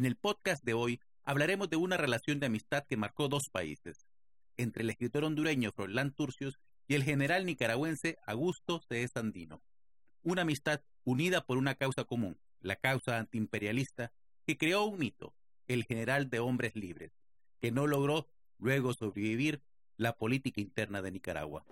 En 0.00 0.06
el 0.06 0.16
podcast 0.16 0.64
de 0.64 0.72
hoy 0.72 0.98
hablaremos 1.24 1.68
de 1.68 1.76
una 1.76 1.98
relación 1.98 2.40
de 2.40 2.46
amistad 2.46 2.86
que 2.86 2.96
marcó 2.96 3.28
dos 3.28 3.50
países, 3.50 4.08
entre 4.56 4.82
el 4.82 4.88
escritor 4.88 5.24
hondureño 5.24 5.72
Froilán 5.72 6.14
Turcios 6.14 6.58
y 6.88 6.94
el 6.94 7.04
general 7.04 7.44
nicaragüense 7.44 8.16
Augusto 8.26 8.80
C. 8.88 9.06
Sandino. 9.08 9.62
Una 10.22 10.40
amistad 10.40 10.80
unida 11.04 11.44
por 11.44 11.58
una 11.58 11.74
causa 11.74 12.04
común, 12.04 12.38
la 12.62 12.76
causa 12.76 13.18
antiimperialista, 13.18 14.10
que 14.46 14.56
creó 14.56 14.84
un 14.84 14.98
mito, 14.98 15.34
el 15.68 15.84
general 15.84 16.30
de 16.30 16.38
hombres 16.38 16.74
libres, 16.74 17.12
que 17.60 17.70
no 17.70 17.86
logró 17.86 18.26
luego 18.56 18.94
sobrevivir 18.94 19.60
la 19.98 20.16
política 20.16 20.62
interna 20.62 21.02
de 21.02 21.10
Nicaragua. 21.10 21.66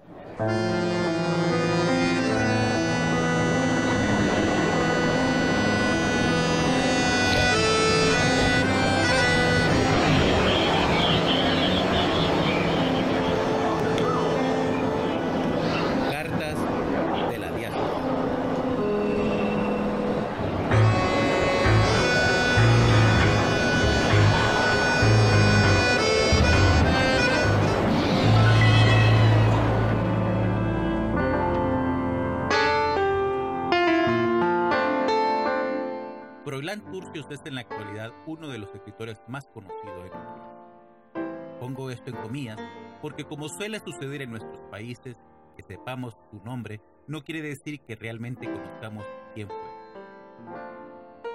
Froilán 36.69 36.93
Turcios 36.93 37.27
es 37.31 37.41
en 37.47 37.55
la 37.55 37.63
actualidad 37.63 38.13
uno 38.27 38.47
de 38.49 38.59
los 38.59 38.75
escritores 38.75 39.19
más 39.27 39.47
conocidos 39.47 40.05
en 40.05 40.13
Honduras. 40.13 41.59
Pongo 41.59 41.91
esto 41.91 42.11
en 42.11 42.17
comillas 42.17 42.61
porque 43.01 43.25
como 43.25 43.49
suele 43.49 43.81
suceder 43.81 44.21
en 44.21 44.33
nuestros 44.33 44.61
países, 44.71 45.17
que 45.57 45.63
sepamos 45.63 46.15
su 46.31 46.45
nombre 46.45 46.83
no 47.07 47.25
quiere 47.25 47.41
decir 47.41 47.81
que 47.81 47.97
realmente 47.97 48.53
conozcamos 48.53 49.07
quién 49.35 49.49
fue. 49.49 49.57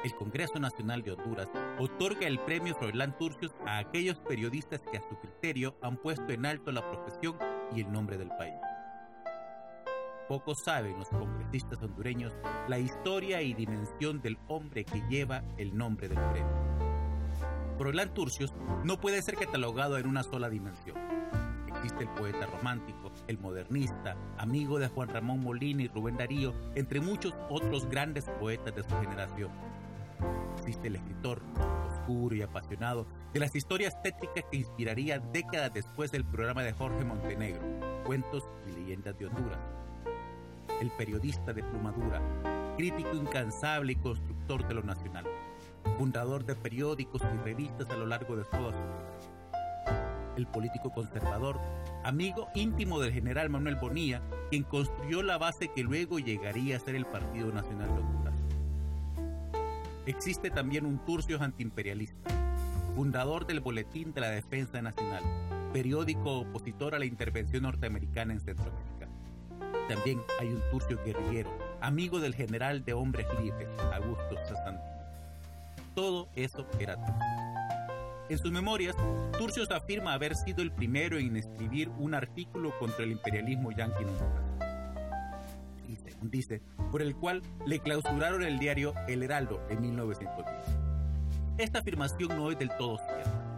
El 0.04 0.14
Congreso 0.14 0.60
Nacional 0.60 1.02
de 1.02 1.14
Honduras 1.14 1.50
otorga 1.80 2.28
el 2.28 2.38
premio 2.38 2.76
Froilán 2.76 3.18
Turcios 3.18 3.56
a 3.66 3.80
aquellos 3.80 4.20
periodistas 4.20 4.82
que 4.92 5.00
a 5.00 5.10
su 5.10 5.18
criterio 5.18 5.76
han 5.82 5.98
puesto 5.98 6.32
en 6.32 6.46
alto 6.46 6.72
la 6.72 6.88
profesión 6.88 7.40
y 7.76 7.82
el 7.82 7.92
nombre 7.92 8.20
del 8.20 8.30
país. 8.38 8.73
Pocos 10.28 10.64
saben 10.64 10.98
los 10.98 11.10
congresistas 11.10 11.82
hondureños 11.84 12.34
la 12.70 12.80
historia 12.80 13.42
y 13.42 13.54
dimensión 13.54 14.22
del 14.22 14.38
hombre 14.48 14.86
que 14.86 15.04
lleva 15.10 15.44
el 15.58 15.78
nombre 15.78 16.08
del 16.08 16.20
premio. 16.32 16.64
Froilán 17.78 18.14
Turcios 18.14 18.54
no 18.86 19.00
puede 19.02 19.22
ser 19.22 19.36
catalogado 19.36 19.98
en 19.98 20.08
una 20.08 20.24
sola 20.24 20.50
dimensión. 20.50 20.98
Existe 21.68 22.04
el 22.04 22.10
poeta 22.12 22.46
romántico, 22.46 23.12
el 23.28 23.38
modernista, 23.38 24.16
amigo 24.38 24.80
de 24.80 24.88
Juan 24.88 25.10
Ramón 25.10 25.42
Molina 25.42 25.84
y 25.84 25.88
Rubén 25.90 26.16
Darío, 26.16 26.54
entre 26.76 27.02
muchos 27.02 27.34
otros 27.50 27.90
grandes 27.90 28.26
poetas 28.40 28.74
de 28.74 28.84
su 28.84 28.96
generación. 29.02 29.52
Existe 30.60 30.88
el 30.88 30.96
escritor, 30.96 31.42
oscuro 31.90 32.34
y 32.34 32.42
apasionado, 32.42 33.08
de 33.34 33.42
las 33.42 33.54
historias 33.54 34.02
tétricas 34.02 34.46
que 34.50 34.58
inspirarían 34.58 35.34
décadas 35.34 35.74
después 35.74 36.12
del 36.14 36.24
programa 36.24 36.64
de 36.64 36.72
Jorge 36.72 37.04
Montenegro, 37.04 37.62
Cuentos 38.06 38.48
y 38.66 38.80
Leyendas 38.80 39.18
de 39.18 39.26
Honduras 39.26 39.83
el 40.84 40.92
periodista 40.92 41.54
de 41.54 41.64
plumadura, 41.64 42.22
crítico 42.76 43.16
incansable 43.16 43.94
y 43.94 43.96
constructor 43.96 44.68
de 44.68 44.74
lo 44.74 44.84
nacional, 44.84 45.24
fundador 45.98 46.44
de 46.44 46.56
periódicos 46.56 47.22
y 47.22 47.38
revistas 47.38 47.90
a 47.90 47.96
lo 47.96 48.06
largo 48.06 48.36
de 48.36 48.44
toda 48.44 48.74
su 48.74 48.80
vida. 48.80 50.34
El 50.36 50.46
político 50.46 50.92
conservador, 50.92 51.58
amigo 52.04 52.50
íntimo 52.54 53.00
del 53.00 53.14
general 53.14 53.50
Manuel 53.50 53.78
Bonilla, 53.78 54.22
quien 54.50 54.64
construyó 54.64 55.24
la 55.24 55.38
base 55.38 55.70
que 55.70 55.84
luego 55.84 56.20
llegaría 56.20 56.76
a 56.76 56.82
ser 56.82 56.96
el 56.96 57.06
Partido 57.06 57.54
Nacional 57.54 57.88
de 57.88 58.02
Honduras. 58.02 58.34
Existe 60.06 60.50
también 60.50 60.86
un 60.86 61.00
Turcios 61.06 61.42
antiimperialista, 61.42 62.30
fundador 62.94 63.48
del 63.48 63.62
Boletín 63.62 64.12
de 64.12 64.20
la 64.20 64.32
Defensa 64.32 64.82
Nacional, 64.82 65.24
periódico 65.72 66.40
opositor 66.40 66.94
a 66.94 67.00
la 67.00 67.06
intervención 67.06 67.64
norteamericana 67.64 68.34
en 68.34 68.42
Centroamérica. 68.42 69.03
También 69.88 70.22
hay 70.40 70.48
un 70.48 70.62
Turcio 70.72 71.00
guerrillero, 71.04 71.52
amigo 71.82 72.20
del 72.20 72.34
general 72.34 72.86
de 72.86 72.94
hombres 72.94 73.28
libres, 73.42 73.68
Augusto 73.94 74.36
Sastantino. 74.48 74.94
Todo 75.94 76.30
eso 76.36 76.66
era. 76.80 76.98
En 78.30 78.38
sus 78.38 78.52
memorias, 78.52 78.96
Turcios 79.38 79.70
afirma 79.72 80.14
haber 80.14 80.36
sido 80.36 80.62
el 80.62 80.72
primero 80.72 81.18
en 81.18 81.36
escribir 81.36 81.90
un 82.00 82.14
artículo 82.14 82.72
contra 82.80 83.04
el 83.04 83.12
imperialismo 83.12 83.72
yanqui 83.72 84.06
y 85.90 85.96
según 85.98 86.32
dice, 86.32 86.62
por 86.92 87.02
el 87.02 87.16
cual 87.16 87.42
le 87.66 87.80
clausuraron 87.80 88.44
el 88.44 88.58
diario 88.58 88.94
El 89.08 89.22
Heraldo 89.22 89.62
en 89.70 89.82
1910. 89.82 90.48
Esta 91.58 91.80
afirmación 91.80 92.30
no 92.38 92.50
es 92.50 92.58
del 92.58 92.70
todo 92.78 92.98
cierta 92.98 93.54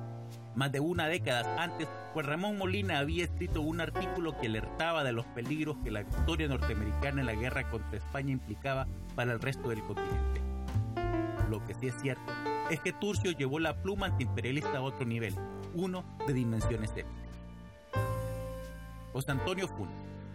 más 0.55 0.71
de 0.71 0.79
una 0.79 1.07
década 1.07 1.61
antes, 1.61 1.87
Ramón 2.23 2.57
Molina 2.57 2.99
había 2.99 3.25
escrito 3.25 3.61
un 3.61 3.81
artículo 3.81 4.37
que 4.39 4.47
alertaba 4.47 5.03
de 5.03 5.11
los 5.11 5.25
peligros 5.27 5.77
que 5.83 5.91
la 5.91 6.03
victoria 6.03 6.47
norteamericana 6.47 7.21
en 7.21 7.27
la 7.27 7.35
guerra 7.35 7.69
contra 7.69 7.97
España 7.97 8.31
implicaba 8.31 8.87
para 9.15 9.33
el 9.33 9.41
resto 9.41 9.69
del 9.69 9.81
continente. 9.83 10.41
Lo 11.49 11.63
que 11.65 11.73
sí 11.73 11.87
es 11.87 11.95
cierto 12.01 12.31
es 12.69 12.79
que 12.79 12.93
Turcio 12.93 13.31
llevó 13.31 13.59
la 13.59 13.81
pluma 13.81 14.07
antiimperialista 14.07 14.77
a 14.77 14.81
otro 14.81 15.05
nivel, 15.05 15.35
uno 15.73 16.05
de 16.25 16.33
dimensiones 16.33 16.91
épicas. 16.91 17.25
José 19.13 19.31
Antonio 19.31 19.67
Fun, 19.67 19.89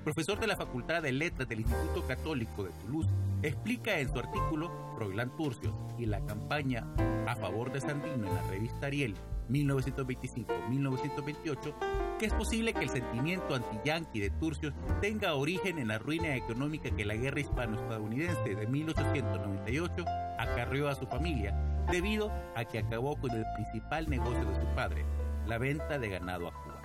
profesor 0.05 0.39
de 0.39 0.47
la 0.47 0.57
Facultad 0.57 1.03
de 1.03 1.13
Letras 1.13 1.49
del 1.49 1.61
Instituto 1.61 2.07
Católico 2.07 2.65
de 2.65 2.71
Toulouse, 2.71 3.09
explica 3.43 3.99
en 3.99 4.13
su 4.13 4.19
artículo 4.19 4.71
Froilán 4.97 5.35
Turcios 5.37 5.75
y 5.99 6.07
la 6.07 6.25
campaña 6.27 6.87
a 7.27 7.35
favor 7.37 7.73
de 7.73 7.81
Sandino 7.81 8.27
en 8.27 8.35
la 8.35 8.43
revista 8.43 8.87
Ariel 8.87 9.15
1925-1928, 9.49 12.19
que 12.19 12.27
es 12.27 12.35
posible 12.35 12.73
que 12.73 12.85
el 12.85 12.91
sentimiento 12.91 13.55
anti-yanqui 13.55 14.21
de 14.21 14.31
Turcios 14.31 14.75
tenga 15.01 15.35
origen 15.35 15.79
en 15.79 15.89
la 15.89 15.99
ruina 15.99 16.37
económica 16.37 16.91
que 16.91 17.05
la 17.05 17.17
guerra 17.17 17.41
hispano-estadounidense 17.41 18.55
de 18.55 18.67
1898 18.67 20.05
acarreó 20.39 20.89
a 20.89 20.95
su 20.95 21.07
familia, 21.07 21.53
debido 21.91 22.31
a 22.55 22.65
que 22.65 22.79
acabó 22.79 23.17
con 23.17 23.33
el 23.33 23.45
principal 23.57 24.09
negocio 24.09 24.45
de 24.45 24.61
su 24.61 24.67
padre, 24.75 25.05
la 25.47 25.59
venta 25.59 25.99
de 25.99 26.09
ganado 26.09 26.47
a 26.49 26.53
Cuba. 26.53 26.81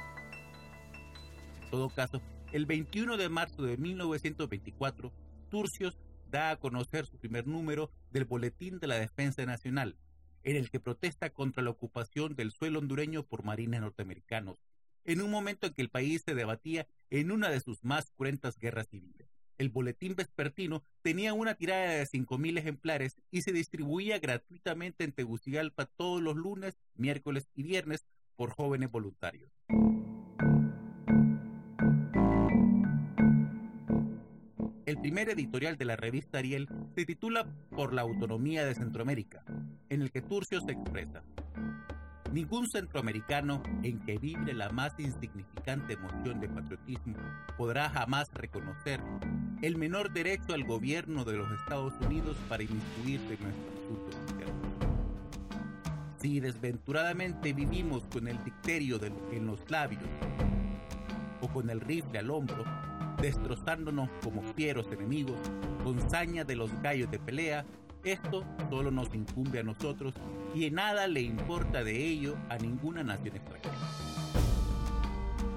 En 1.64 1.70
todo 1.70 1.90
caso, 1.90 2.22
el 2.52 2.66
21 2.66 3.18
de 3.18 3.30
marzo 3.30 3.62
de 3.64 3.78
1924, 3.78 5.12
Turcios 5.50 5.98
da 6.30 6.52
a 6.52 6.56
conocer 6.58 7.06
su 7.06 7.18
primer 7.18 7.48
número 7.48 7.92
del 8.12 8.26
Boletín 8.26 8.80
de 8.80 8.88
la 8.88 9.00
Defensa 9.00 9.46
Nacional, 9.46 9.98
en 10.44 10.56
el 10.56 10.70
que 10.70 10.80
protesta 10.80 11.32
contra 11.32 11.64
la 11.64 11.72
ocupación 11.72 12.36
del 12.36 12.52
suelo 12.52 12.80
hondureño 12.80 13.24
por 13.24 13.44
marines 13.44 13.82
norteamericanos, 13.82 14.64
en 15.04 15.22
un 15.22 15.32
momento 15.32 15.68
en 15.68 15.74
que 15.74 15.82
el 15.82 15.90
país 15.90 16.24
se 16.26 16.36
debatía 16.36 16.88
en 17.10 17.32
una 17.32 17.50
de 17.50 17.60
sus 17.60 17.84
más 17.84 18.12
cruentas 18.12 18.58
guerras 18.58 18.88
civiles. 18.90 19.30
El 19.58 19.70
boletín 19.70 20.16
vespertino 20.16 20.84
tenía 21.02 21.34
una 21.34 21.56
tirada 21.56 21.92
de 21.92 22.06
5.000 22.06 22.60
ejemplares 22.60 23.16
y 23.32 23.42
se 23.42 23.54
distribuía 23.54 24.20
gratuitamente 24.20 25.04
en 25.04 25.14
Tegucigalpa 25.14 25.86
todos 25.86 26.22
los 26.22 26.36
lunes, 26.36 26.78
miércoles 26.96 27.50
y 27.56 27.64
viernes 27.64 28.06
por 28.36 28.52
jóvenes 28.52 28.92
voluntarios. 28.92 29.52
El 34.86 35.00
primer 35.00 35.30
editorial 35.30 35.78
de 35.78 35.86
la 35.86 35.96
revista 35.96 36.38
Ariel 36.38 36.70
se 36.94 37.06
titula 37.06 37.48
Por 37.72 37.92
la 37.92 38.04
autonomía 38.04 38.64
de 38.66 38.76
Centroamérica, 38.76 39.44
en 39.90 40.04
el 40.04 40.12
que 40.12 40.22
Turcio 40.22 40.62
se 40.62 40.74
expresa. 40.74 41.24
Ningún 42.32 42.70
centroamericano 42.70 43.64
en 43.82 44.00
que 44.02 44.20
vibre 44.20 44.54
la 44.54 44.70
más 44.70 44.94
insignificante 45.00 45.94
emoción 45.94 46.40
de 46.40 46.50
patriotismo 46.50 47.16
podrá 47.58 47.90
jamás 47.90 48.32
reconocer 48.36 49.02
el 49.64 49.76
menor 49.76 50.14
derecho 50.14 50.54
al 50.54 50.66
gobierno 50.66 51.26
de 51.26 51.38
los 51.38 51.52
Estados 51.52 51.94
Unidos 52.02 52.38
para 52.48 52.62
inmiscuirse 52.62 53.34
en 53.34 53.42
nuestros 53.42 53.74
asuntos 53.86 54.16
internos. 54.30 54.72
Si 56.20 56.40
desventuradamente 56.40 57.54
vivimos 57.54 58.04
con 58.04 58.28
el 58.28 58.44
dicterio 58.44 59.00
en 59.32 59.48
los 59.48 59.68
labios 59.72 60.04
o 61.42 61.48
con 61.48 61.72
el 61.72 61.82
rifle 61.82 62.20
al 62.20 62.30
hombro, 62.30 62.64
destrozándonos 63.22 64.10
como 64.24 64.42
fieros 64.54 64.88
enemigos, 64.92 65.40
con 65.84 66.10
saña 66.10 66.44
de 66.44 66.56
los 66.56 66.72
gallos 66.82 67.10
de 67.12 67.20
pelea, 67.20 67.66
esto 68.04 68.44
solo 68.70 68.92
nos 68.92 69.14
incumbe 69.16 69.60
a 69.60 69.64
nosotros 69.64 70.14
y 70.54 70.66
en 70.66 70.76
nada 70.76 71.08
le 71.08 71.22
importa 71.22 71.84
de 71.84 72.06
ello 72.06 72.36
a 72.50 72.58
ninguna 72.58 73.04
nación 73.04 73.36
extranjera. 73.36 73.76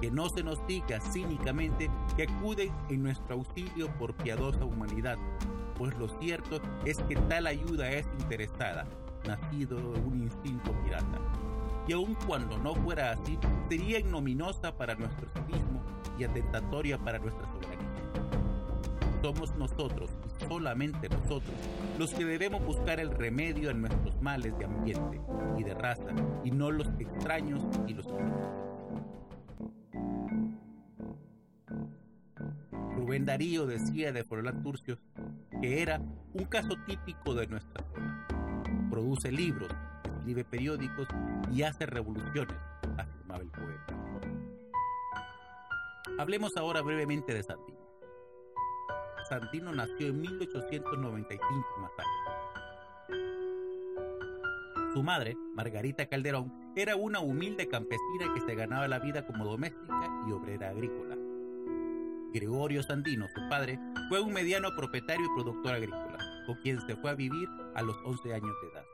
Que 0.01 0.09
no 0.09 0.29
se 0.29 0.43
nos 0.43 0.65
diga 0.65 0.99
cínicamente 0.99 1.91
que 2.15 2.23
acuden 2.23 2.71
en 2.89 3.03
nuestro 3.03 3.35
auxilio 3.35 3.87
por 3.99 4.15
piadosa 4.15 4.65
humanidad, 4.65 5.17
pues 5.77 5.95
lo 5.97 6.07
cierto 6.19 6.59
es 6.85 6.97
que 7.03 7.15
tal 7.15 7.47
ayuda 7.47 7.89
es 7.91 8.07
interesada, 8.19 8.87
nacido 9.27 9.77
un 9.77 10.23
instinto 10.23 10.71
pirata. 10.83 11.19
Y 11.89 11.91
aun 11.91 12.13
cuando 12.27 12.55
no 12.59 12.75
fuera 12.75 13.13
así, 13.13 13.35
sería 13.67 13.97
ignominosa 13.97 14.77
para 14.77 14.93
nuestro 14.93 15.27
civismo 15.29 15.81
y 16.19 16.23
atentatoria 16.23 16.99
para 16.99 17.17
nuestra 17.17 17.51
soberanía. 17.51 17.89
Somos 19.23 19.55
nosotros, 19.57 20.11
y 20.23 20.45
solamente 20.45 21.09
nosotros, 21.09 21.55
los 21.97 22.13
que 22.13 22.25
debemos 22.25 22.63
buscar 22.63 22.99
el 22.99 23.09
remedio 23.09 23.71
en 23.71 23.81
nuestros 23.81 24.21
males 24.21 24.55
de 24.59 24.65
ambiente 24.65 25.19
y 25.57 25.63
de 25.63 25.73
raza, 25.73 26.13
y 26.43 26.51
no 26.51 26.69
los 26.69 26.87
extraños 26.99 27.65
y 27.87 27.95
los 27.95 28.05
enemigos. 28.05 28.49
Rubén 32.97 33.25
Darío 33.25 33.65
decía 33.65 34.11
de 34.11 34.23
Forlán 34.23 34.61
Turcios 34.61 34.99
que 35.59 35.81
era 35.81 35.99
un 36.33 36.45
caso 36.45 36.75
típico 36.85 37.33
de 37.33 37.47
nuestra 37.47 37.83
zona. 37.83 38.27
Produce 38.91 39.31
libros, 39.31 39.71
escribe 40.19 40.43
periódicos 40.43 41.07
y 41.51 41.63
hace 41.63 41.85
revoluciones, 41.85 42.55
afirmaba 42.97 43.41
el 43.41 43.49
poeta. 43.49 43.95
Hablemos 46.17 46.55
ahora 46.57 46.81
brevemente 46.81 47.33
de 47.33 47.43
Sandino. 47.43 47.79
Sandino 49.29 49.73
nació 49.73 50.07
en 50.07 50.21
1895 50.21 51.65
en. 51.79 52.07
Su 54.93 55.03
madre, 55.03 55.37
Margarita 55.53 56.07
Calderón, 56.07 56.51
era 56.75 56.95
una 56.95 57.19
humilde 57.19 57.67
campesina 57.67 58.33
que 58.33 58.41
se 58.41 58.55
ganaba 58.55 58.87
la 58.87 58.99
vida 58.99 59.25
como 59.25 59.45
doméstica 59.45 60.25
y 60.27 60.31
obrera 60.31 60.69
agrícola. 60.69 61.15
Gregorio 62.33 62.83
Sandino, 62.83 63.27
su 63.27 63.49
padre, 63.49 63.79
fue 64.09 64.19
un 64.19 64.33
mediano 64.33 64.69
propietario 64.75 65.25
y 65.25 65.35
productor 65.35 65.75
agrícola, 65.75 66.17
con 66.45 66.55
quien 66.61 66.81
se 66.85 66.95
fue 66.95 67.11
a 67.11 67.15
vivir 67.15 67.47
a 67.75 67.81
los 67.81 67.95
11 68.03 68.33
años 68.33 68.55
de 68.61 68.67
edad. 68.69 68.88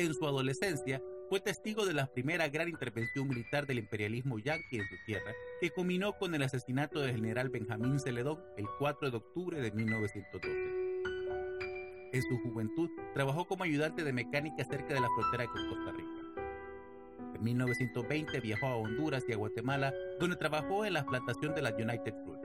En 0.00 0.14
su 0.14 0.26
adolescencia, 0.26 1.02
fue 1.28 1.40
testigo 1.40 1.84
de 1.84 1.92
la 1.92 2.06
primera 2.06 2.48
gran 2.48 2.70
intervención 2.70 3.28
militar 3.28 3.66
del 3.66 3.80
imperialismo 3.80 4.38
yanqui 4.38 4.78
en 4.78 4.88
su 4.88 4.94
tierra, 5.04 5.34
que 5.60 5.68
culminó 5.68 6.14
con 6.14 6.34
el 6.34 6.42
asesinato 6.42 7.00
del 7.00 7.16
general 7.16 7.50
Benjamín 7.50 8.00
Celedón 8.00 8.38
el 8.56 8.64
4 8.78 9.10
de 9.10 9.16
octubre 9.18 9.60
de 9.60 9.70
1912. 9.70 10.48
En 12.14 12.22
su 12.22 12.38
juventud, 12.38 12.88
trabajó 13.12 13.46
como 13.46 13.64
ayudante 13.64 14.02
de 14.02 14.14
mecánica 14.14 14.64
cerca 14.64 14.94
de 14.94 15.02
la 15.02 15.08
frontera 15.14 15.46
con 15.48 15.68
Costa 15.68 15.92
Rica. 15.92 17.34
En 17.34 17.44
1920 17.44 18.40
viajó 18.40 18.68
a 18.68 18.76
Honduras 18.76 19.24
y 19.28 19.34
a 19.34 19.36
Guatemala, 19.36 19.92
donde 20.18 20.36
trabajó 20.36 20.86
en 20.86 20.94
la 20.94 21.04
plantación 21.04 21.54
de 21.54 21.60
la 21.60 21.74
United 21.74 22.14
Fruit. 22.24 22.40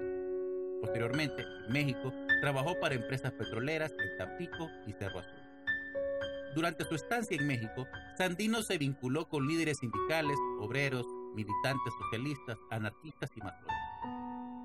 Posteriormente, 0.81 1.45
en 1.67 1.71
México, 1.71 2.11
trabajó 2.41 2.77
para 2.81 2.95
empresas 2.95 3.31
petroleras 3.31 3.93
en 3.93 4.17
Tampico 4.17 4.69
y 4.85 4.91
Cerro 4.91 5.19
Azul. 5.19 5.44
Durante 6.55 6.85
su 6.85 6.95
estancia 6.95 7.35
en 7.37 7.45
México, 7.45 7.85
Sandino 8.17 8.61
se 8.61 8.77
vinculó 8.77 9.27
con 9.27 9.45
líderes 9.45 9.79
sindicales, 9.79 10.37
obreros, 10.61 11.05
militantes 11.35 11.93
socialistas, 11.99 12.57
anarquistas 12.71 13.29
y 13.35 13.41
masones. 13.41 13.75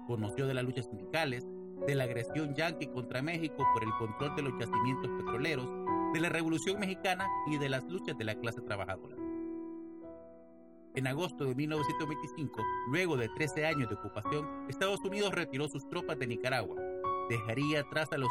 Conoció 0.07 0.47
de 0.47 0.55
las 0.55 0.65
luchas 0.65 0.87
sindicales, 0.87 1.45
de 1.89 1.95
la 1.97 2.05
agresión 2.05 2.55
yanqui 2.55 2.87
contra 2.87 3.23
México 3.23 3.67
por 3.73 3.83
el 3.83 3.91
control 3.99 4.37
de 4.37 4.43
los 4.43 4.53
yacimientos 4.61 5.11
petroleros, 5.19 5.69
de 6.15 6.21
la 6.21 6.29
Revolución 6.29 6.79
Mexicana 6.79 7.27
y 7.49 7.59
de 7.59 7.69
las 7.69 7.83
luchas 7.85 8.17
de 8.17 8.25
la 8.25 8.37
clase 8.37 8.61
trabajadora. 8.61 9.17
En 10.95 11.09
agosto 11.09 11.45
de 11.45 11.57
1925, 11.57 12.63
luego 12.93 13.17
de 13.17 13.29
13 13.31 13.67
años 13.67 13.89
de 13.89 13.97
ocupación, 13.97 14.49
Estados 14.69 15.01
Unidos 15.01 15.35
retiró 15.35 15.69
sus 15.69 15.89
tropas 15.89 16.19
de 16.21 16.29
Nicaragua. 16.29 16.81
Dejaría 17.29 17.81
atrás 17.81 18.09
a 18.13 18.19
los 18.19 18.29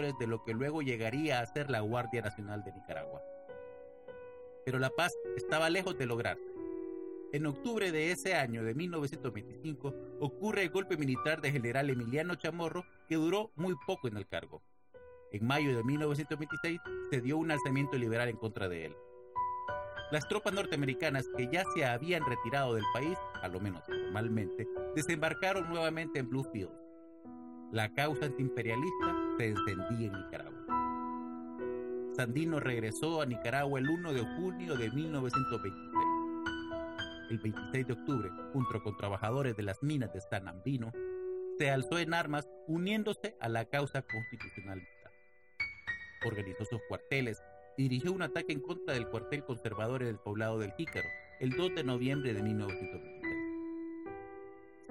de 0.00 0.26
lo 0.26 0.42
que 0.42 0.54
luego 0.54 0.80
llegaría 0.80 1.40
a 1.40 1.46
ser 1.46 1.70
la 1.70 1.80
Guardia 1.80 2.22
Nacional 2.22 2.64
de 2.64 2.72
Nicaragua. 2.72 3.20
Pero 4.64 4.78
la 4.78 4.88
paz 4.88 5.12
estaba 5.36 5.68
lejos 5.68 5.98
de 5.98 6.06
lograrse. 6.06 6.50
En 7.32 7.44
octubre 7.44 7.92
de 7.92 8.10
ese 8.10 8.34
año 8.34 8.64
de 8.64 8.74
1925 8.74 9.94
ocurre 10.20 10.62
el 10.62 10.70
golpe 10.70 10.96
militar 10.96 11.42
del 11.42 11.52
general 11.52 11.90
Emiliano 11.90 12.36
Chamorro 12.36 12.86
que 13.06 13.16
duró 13.16 13.50
muy 13.54 13.74
poco 13.86 14.08
en 14.08 14.16
el 14.16 14.26
cargo. 14.26 14.62
En 15.30 15.46
mayo 15.46 15.76
de 15.76 15.84
1926 15.84 16.80
se 17.10 17.20
dio 17.20 17.36
un 17.36 17.50
alzamiento 17.50 17.98
liberal 17.98 18.30
en 18.30 18.36
contra 18.36 18.70
de 18.70 18.86
él. 18.86 18.96
Las 20.10 20.26
tropas 20.26 20.54
norteamericanas 20.54 21.26
que 21.36 21.48
ya 21.52 21.64
se 21.74 21.84
habían 21.84 22.24
retirado 22.24 22.74
del 22.74 22.84
país, 22.94 23.18
a 23.42 23.48
lo 23.48 23.60
menos 23.60 23.84
formalmente, 23.84 24.66
desembarcaron 24.94 25.68
nuevamente 25.68 26.18
en 26.18 26.30
Bluefield. 26.30 26.81
La 27.72 27.88
causa 27.94 28.26
antiimperialista 28.26 29.16
se 29.38 29.46
encendía 29.46 30.08
en 30.08 30.12
Nicaragua. 30.12 30.60
Sandino 32.14 32.60
regresó 32.60 33.22
a 33.22 33.26
Nicaragua 33.26 33.80
el 33.80 33.88
1 33.88 34.12
de 34.12 34.20
junio 34.20 34.76
de 34.76 34.90
1926. 34.90 35.74
El 37.30 37.38
26 37.38 37.86
de 37.86 37.92
octubre, 37.94 38.30
junto 38.52 38.82
con 38.82 38.94
trabajadores 38.98 39.56
de 39.56 39.62
las 39.62 39.82
minas 39.82 40.12
de 40.12 40.20
San 40.20 40.48
Ambino, 40.48 40.92
se 41.56 41.70
alzó 41.70 41.98
en 41.98 42.12
armas 42.12 42.46
uniéndose 42.66 43.38
a 43.40 43.48
la 43.48 43.64
causa 43.64 44.02
constitucionalista. 44.02 45.10
Organizó 46.26 46.66
sus 46.66 46.82
cuarteles 46.90 47.42
dirigió 47.78 48.12
un 48.12 48.20
ataque 48.20 48.52
en 48.52 48.60
contra 48.60 48.92
del 48.92 49.08
cuartel 49.08 49.44
conservador 49.44 50.04
del 50.04 50.18
poblado 50.18 50.58
del 50.58 50.72
Jícaro 50.72 51.08
el 51.40 51.56
2 51.56 51.76
de 51.76 51.84
noviembre 51.84 52.34
de 52.34 52.42
1926. 52.42 53.11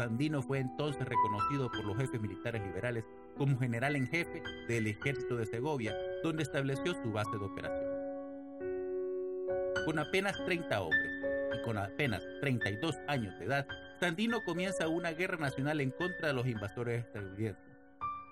Sandino 0.01 0.42
fue 0.42 0.57
entonces 0.57 1.07
reconocido 1.07 1.69
por 1.69 1.86
los 1.86 1.95
jefes 1.95 2.19
militares 2.19 2.63
liberales 2.63 3.06
como 3.38 3.59
general 3.59 3.95
en 3.95 4.07
jefe 4.07 4.42
del 4.68 4.88
ejército 4.88 5.36
de 5.36 5.45
Segovia, 5.45 5.95
donde 6.24 6.42
estableció 6.42 6.95
su 7.03 7.12
base 7.12 7.30
de 7.38 7.45
operación. 7.45 7.92
Con 9.86 10.00
apenas 10.00 10.44
30 10.44 10.81
hombres 10.81 11.12
y 11.56 11.62
con 11.63 11.77
apenas 11.77 12.24
32 12.39 12.98
años 13.07 13.38
de 13.38 13.45
edad, 13.45 13.68
Sandino 14.00 14.44
comienza 14.44 14.88
una 14.88 15.12
guerra 15.12 15.38
nacional 15.38 15.80
en 15.81 15.92
contra 15.92 16.30
de 16.30 16.33
los 16.33 16.48
invasores 16.48 17.06
estadounidenses 17.06 17.77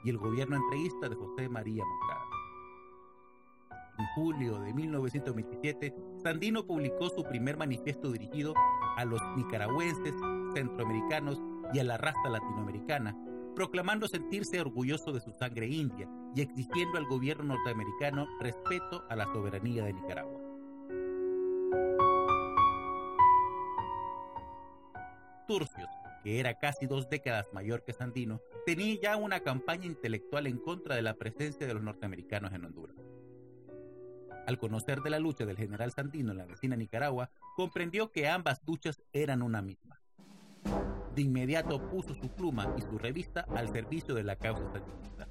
y 0.04 0.10
el 0.10 0.18
gobierno 0.18 0.56
entreguista 0.56 1.07
de 1.07 1.16
José 1.18 1.50
María 1.50 1.83
Moncada. 1.86 2.25
En 4.00 4.06
julio 4.16 4.60
de 4.60 4.74
1927, 4.74 5.94
Sandino 6.24 6.66
publicó 6.66 7.10
su 7.10 7.21
primer 7.21 7.57
manifiesto 7.57 8.12
dirigido 8.12 8.56
a 8.98 9.06
los 9.06 9.21
nicaragüenses, 9.38 10.16
centroamericanos 10.56 11.39
y 11.74 11.80
a 11.80 11.83
la 11.83 11.98
raza 11.98 12.30
latinoamericana, 12.30 13.16
proclamando 13.56 14.07
sentirse 14.07 14.60
orgulloso 14.62 15.12
de 15.12 15.19
su 15.19 15.31
sangre 15.31 15.68
india 15.68 16.07
y 16.36 16.42
exigiendo 16.42 16.98
al 16.98 17.06
gobierno 17.06 17.56
norteamericano 17.56 18.27
respeto 18.39 19.04
a 19.10 19.16
la 19.16 19.25
soberanía 19.25 19.83
de 19.83 19.94
Nicaragua. 19.94 20.39
Turcios, 25.47 25.90
que 26.23 26.40
era 26.40 26.59
casi 26.59 26.85
dos 26.85 27.09
décadas 27.09 27.47
mayor 27.54 27.83
que 27.83 27.92
Sandino, 27.92 28.40
tenía 28.66 28.99
ya 29.02 29.18
una 29.18 29.40
campaña 29.40 29.88
intelectual 29.88 30.45
en 30.45 30.59
contra 30.59 30.95
de 30.95 31.02
la 31.02 31.16
presencia 31.16 31.66
de 31.66 31.73
los 31.73 31.81
norteamericanos 31.81 32.54
en 32.54 32.66
Honduras. 32.66 32.95
Al 34.45 34.57
conocer 34.57 35.02
de 35.02 35.09
la 35.09 35.19
lucha 35.19 35.45
del 35.45 35.57
general 35.57 35.92
Sandino 35.92 36.31
en 36.31 36.38
la 36.38 36.45
vecina 36.45 36.76
Nicaragua, 36.76 37.30
comprendió 37.56 38.11
que 38.11 38.28
ambas 38.28 38.61
luchas 38.66 39.02
eran 39.11 39.42
una 39.42 39.61
misma. 39.61 39.99
De 41.19 41.23
inmediato 41.23 41.85
puso 41.90 42.16
su 42.16 42.30
pluma 42.30 42.73
y 42.78 42.81
su 42.81 42.97
revista 42.97 43.45
al 43.54 43.68
servicio 43.73 44.16
de 44.16 44.23
la 44.23 44.38
causa 44.38 44.64
sandinista. 44.71 45.28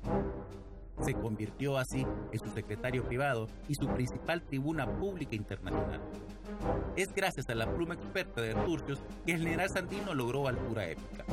Se 1.00 1.14
convirtió 1.14 1.78
así 1.78 2.04
en 2.30 2.38
su 2.38 2.50
secretario 2.50 3.04
privado 3.04 3.46
y 3.68 3.74
su 3.74 3.88
principal 3.88 4.42
tribuna 4.42 4.86
pública 4.98 5.34
internacional. 5.34 6.02
Es 6.94 7.14
gracias 7.14 7.48
a 7.48 7.54
la 7.54 7.74
pluma 7.74 7.94
experta 7.94 8.42
de 8.42 8.52
Turcios 8.52 9.02
que 9.24 9.32
el 9.32 9.38
general 9.38 9.70
Sandino 9.70 10.12
logró 10.12 10.46
altura 10.46 10.90
épica 10.90 11.24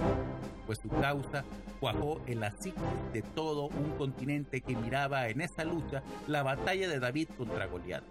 pues 0.66 0.80
su 0.80 0.88
causa 0.88 1.44
cuajó 1.82 2.22
en 2.26 2.40
la 2.40 2.50
psiquis 2.52 2.82
de 3.14 3.22
todo 3.22 3.68
un 3.68 3.92
continente 3.98 4.62
que 4.62 4.76
miraba 4.76 5.28
en 5.28 5.42
esta 5.42 5.66
lucha 5.66 6.02
la 6.28 6.44
batalla 6.44 6.88
de 6.88 7.00
David 7.00 7.28
contra 7.38 7.68
Goliat, 7.68 8.04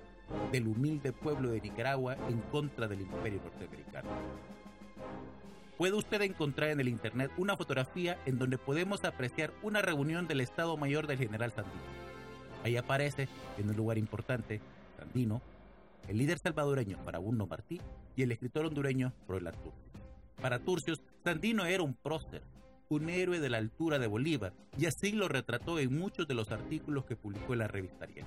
del 0.53 0.69
humilde 0.69 1.13
pueblo 1.13 1.49
de 1.49 1.63
Nicaragua 1.63 2.17
en 2.29 2.39
contra 2.53 2.87
del 2.87 3.01
imperio 3.01 3.41
norteamericano. 3.43 4.54
Puede 5.77 5.95
usted 5.95 6.23
encontrar 6.23 6.71
en 6.71 6.79
el 6.79 6.89
internet 6.89 7.33
una 7.37 7.57
fotografía 7.57 8.17
en 8.27 8.39
donde 8.39 8.59
podemos 8.59 9.05
apreciar 9.05 9.53
una 9.63 9.83
reunión 9.83 10.29
del 10.29 10.41
Estado 10.41 10.77
Mayor 10.77 11.09
del 11.09 11.19
general 11.19 11.51
Sandino. 11.51 11.83
Ahí 12.63 12.77
aparece, 12.77 13.29
en 13.59 13.69
un 13.69 13.77
lugar 13.77 13.99
importante, 13.99 14.61
Sandino, 14.97 15.43
el 16.09 16.19
líder 16.19 16.39
salvadoreño 16.39 16.99
Farabundo 17.05 17.47
Martí 17.47 17.81
y 18.15 18.23
el 18.23 18.31
escritor 18.31 18.67
hondureño 18.67 19.13
Roland 19.27 19.57
Turcios. 19.57 19.91
Para 20.41 20.61
Turcios, 20.61 21.03
Sandino 21.25 21.67
era 21.67 21.83
un 21.83 21.95
prócer, 21.95 22.43
un 22.89 23.11
héroe 23.11 23.41
de 23.41 23.51
la 23.51 23.59
altura 23.59 23.99
de 23.99 24.07
Bolívar, 24.07 24.53
y 24.79 24.87
así 24.87 25.11
lo 25.11 25.27
retrató 25.27 25.81
en 25.81 25.99
muchos 25.99 26.29
de 26.29 26.35
los 26.35 26.53
artículos 26.53 27.05
que 27.05 27.17
publicó 27.17 27.55
en 27.55 27.59
la 27.59 27.69
revista 27.69 28.05
Ariel. 28.05 28.27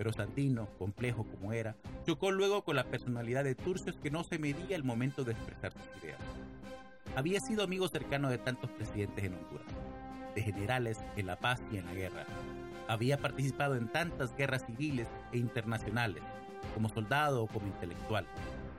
Pero 0.00 0.14
Sandino, 0.14 0.66
complejo 0.78 1.26
como 1.26 1.52
era, 1.52 1.76
chocó 2.06 2.30
luego 2.30 2.64
con 2.64 2.74
la 2.74 2.84
personalidad 2.84 3.44
de 3.44 3.54
Turcios 3.54 3.98
que 3.98 4.10
no 4.10 4.24
se 4.24 4.38
medía 4.38 4.74
el 4.74 4.82
momento 4.82 5.24
de 5.24 5.32
expresar 5.32 5.74
sus 5.74 6.02
ideas. 6.02 6.18
Había 7.16 7.38
sido 7.38 7.62
amigo 7.62 7.86
cercano 7.86 8.30
de 8.30 8.38
tantos 8.38 8.70
presidentes 8.70 9.22
en 9.22 9.34
Honduras, 9.34 9.66
de 10.34 10.40
generales 10.40 10.96
en 11.16 11.26
la 11.26 11.36
paz 11.36 11.60
y 11.70 11.76
en 11.76 11.84
la 11.84 11.92
guerra. 11.92 12.24
Había 12.88 13.18
participado 13.18 13.76
en 13.76 13.88
tantas 13.88 14.34
guerras 14.34 14.64
civiles 14.64 15.06
e 15.32 15.36
internacionales, 15.36 16.22
como 16.72 16.88
soldado 16.88 17.42
o 17.42 17.46
como 17.46 17.66
intelectual, 17.66 18.24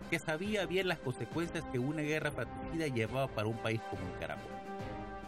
que 0.09 0.17
sabía 0.17 0.65
bien 0.65 0.87
las 0.87 0.97
consecuencias 0.97 1.63
que 1.71 1.77
una 1.77 2.01
guerra 2.01 2.31
fratricida 2.31 2.87
llevaba 2.87 3.27
para 3.27 3.47
un 3.47 3.57
país 3.57 3.79
como 3.91 4.01
Nicaragua. 4.11 4.60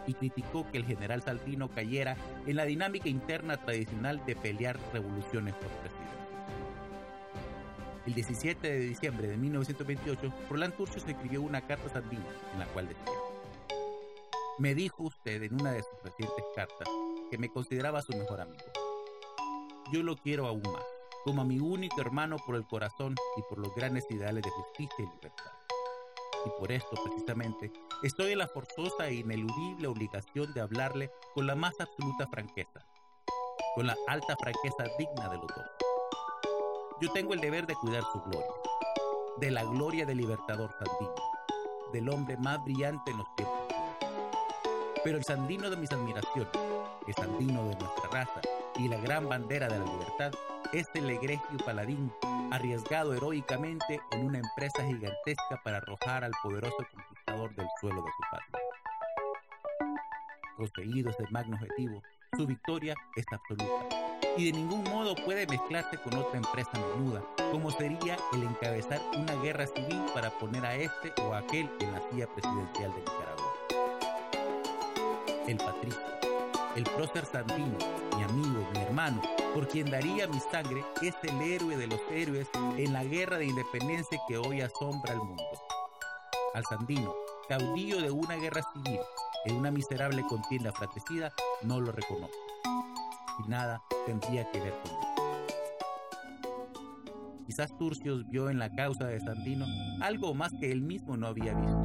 Y 0.06 0.14
criticó 0.14 0.70
que 0.70 0.78
el 0.78 0.84
general 0.84 1.22
Saldino 1.22 1.70
cayera 1.70 2.16
en 2.46 2.56
la 2.56 2.64
dinámica 2.64 3.08
interna 3.08 3.56
tradicional 3.56 4.24
de 4.26 4.36
pelear 4.36 4.78
revoluciones 4.92 5.54
por 5.54 5.68
presidente. 5.68 6.04
El 8.06 8.14
17 8.14 8.68
de 8.68 8.78
diciembre 8.80 9.28
de 9.28 9.36
1928, 9.38 10.32
Roland 10.50 10.74
Turcios 10.74 11.06
escribió 11.08 11.40
una 11.40 11.62
carta 11.62 11.86
a 11.86 11.92
Sandino 11.94 12.26
en 12.52 12.58
la 12.58 12.66
cual 12.66 12.88
decía 12.88 13.18
Me 14.58 14.74
dijo 14.74 15.04
usted 15.04 15.42
en 15.42 15.54
una 15.54 15.72
de 15.72 15.82
sus 15.82 16.02
recientes 16.02 16.44
cartas 16.54 16.88
que 17.30 17.38
me 17.38 17.48
consideraba 17.48 18.02
su 18.02 18.12
mejor 18.12 18.42
amigo. 18.42 18.64
Yo 19.90 20.02
lo 20.02 20.16
quiero 20.16 20.46
aún 20.46 20.62
más 20.62 20.84
como 21.24 21.40
a 21.40 21.44
mi 21.44 21.58
único 21.58 22.00
hermano 22.02 22.36
por 22.36 22.54
el 22.54 22.66
corazón 22.66 23.14
y 23.38 23.42
por 23.48 23.58
los 23.58 23.74
grandes 23.74 24.04
ideales 24.10 24.44
de 24.44 24.50
justicia 24.50 24.96
y 24.98 25.06
libertad. 25.06 25.63
Y 26.44 26.50
por 26.60 26.70
esto, 26.70 26.96
precisamente, 27.02 27.72
estoy 28.02 28.32
en 28.32 28.38
la 28.38 28.48
forzosa 28.48 29.08
e 29.08 29.14
ineludible 29.14 29.88
obligación 29.88 30.52
de 30.52 30.60
hablarle 30.60 31.10
con 31.34 31.46
la 31.46 31.54
más 31.54 31.74
absoluta 31.80 32.26
franqueza, 32.26 32.84
con 33.74 33.86
la 33.86 33.96
alta 34.08 34.36
franqueza 34.36 34.84
digna 34.98 35.28
de 35.28 35.36
los 35.36 35.46
dos. 35.46 35.66
Yo 37.00 37.10
tengo 37.12 37.34
el 37.34 37.40
deber 37.40 37.66
de 37.66 37.74
cuidar 37.74 38.02
su 38.12 38.20
gloria, 38.22 38.52
de 39.38 39.50
la 39.50 39.64
gloria 39.64 40.06
del 40.06 40.18
libertador 40.18 40.70
Sandino, 40.78 41.14
del 41.92 42.08
hombre 42.08 42.36
más 42.36 42.62
brillante 42.62 43.10
en 43.10 43.18
los 43.18 43.36
tiempos. 43.36 43.58
Pero 45.02 45.18
el 45.18 45.24
Sandino 45.24 45.70
de 45.70 45.76
mis 45.76 45.92
admiraciones, 45.92 46.52
el 47.06 47.14
Sandino 47.14 47.64
de 47.64 47.76
nuestra 47.76 48.10
raza 48.10 48.40
y 48.76 48.88
la 48.88 48.98
gran 48.98 49.28
bandera 49.28 49.68
de 49.68 49.78
la 49.78 49.84
libertad, 49.84 50.32
este 50.72 50.98
egregio 50.98 51.58
paladín, 51.64 52.12
arriesgado 52.50 53.14
heroicamente 53.14 54.00
en 54.12 54.26
una 54.26 54.38
empresa 54.38 54.84
gigantesca 54.84 55.60
para 55.62 55.78
arrojar 55.78 56.24
al 56.24 56.32
poderoso 56.42 56.76
conquistador 56.92 57.54
del 57.54 57.66
suelo 57.80 58.02
de 58.02 58.10
su 58.10 58.22
patria. 58.30 58.60
Conseguido 60.56 61.10
ese 61.10 61.24
magno 61.30 61.56
objetivo, 61.56 62.02
su 62.36 62.46
victoria 62.46 62.94
es 63.16 63.24
absoluta 63.32 63.86
y 64.36 64.46
de 64.46 64.52
ningún 64.52 64.84
modo 64.84 65.14
puede 65.14 65.46
mezclarse 65.46 65.96
con 65.98 66.14
otra 66.14 66.38
empresa 66.38 66.70
menuda, 66.72 67.22
como 67.52 67.70
sería 67.70 68.16
el 68.32 68.42
encabezar 68.42 69.00
una 69.16 69.34
guerra 69.36 69.66
civil 69.66 70.02
para 70.12 70.30
poner 70.30 70.64
a 70.64 70.74
este 70.74 71.12
o 71.22 71.32
a 71.32 71.38
aquel 71.38 71.70
en 71.80 71.92
la 71.92 72.00
silla 72.10 72.26
presidencial 72.26 72.92
de 72.92 73.00
Nicaragua. 73.00 73.54
El 75.46 75.56
patricio 75.58 76.14
el 76.76 76.84
prócer 76.84 77.24
Sandino, 77.24 77.78
mi 78.16 78.22
amigo, 78.24 78.68
mi 78.72 78.80
hermano, 78.80 79.22
por 79.54 79.68
quien 79.68 79.88
daría 79.88 80.26
mi 80.26 80.40
sangre, 80.40 80.84
es 81.00 81.14
el 81.22 81.40
héroe 81.40 81.76
de 81.76 81.86
los 81.86 82.00
héroes 82.10 82.48
en 82.76 82.92
la 82.92 83.04
guerra 83.04 83.38
de 83.38 83.46
independencia 83.46 84.18
que 84.26 84.36
hoy 84.36 84.60
asombra 84.60 85.12
al 85.12 85.18
mundo. 85.18 85.44
Al 86.54 86.64
Sandino, 86.64 87.14
caudillo 87.48 88.00
de 88.00 88.10
una 88.10 88.34
guerra 88.34 88.62
civil, 88.72 88.98
en 89.44 89.54
una 89.54 89.70
miserable 89.70 90.22
contienda 90.28 90.72
fratricida, 90.72 91.32
no 91.62 91.80
lo 91.80 91.92
reconozco. 91.92 92.36
Y 93.44 93.48
nada 93.48 93.80
tendría 94.06 94.50
que 94.50 94.60
ver 94.60 94.74
con 94.82 94.90
él. 94.90 94.98
Quizás 97.46 97.76
Turcios 97.78 98.26
vio 98.28 98.50
en 98.50 98.58
la 98.58 98.74
causa 98.74 99.06
de 99.06 99.20
Sandino 99.20 99.66
algo 100.00 100.34
más 100.34 100.52
que 100.58 100.72
él 100.72 100.82
mismo 100.82 101.16
no 101.16 101.28
había 101.28 101.54
visto, 101.54 101.78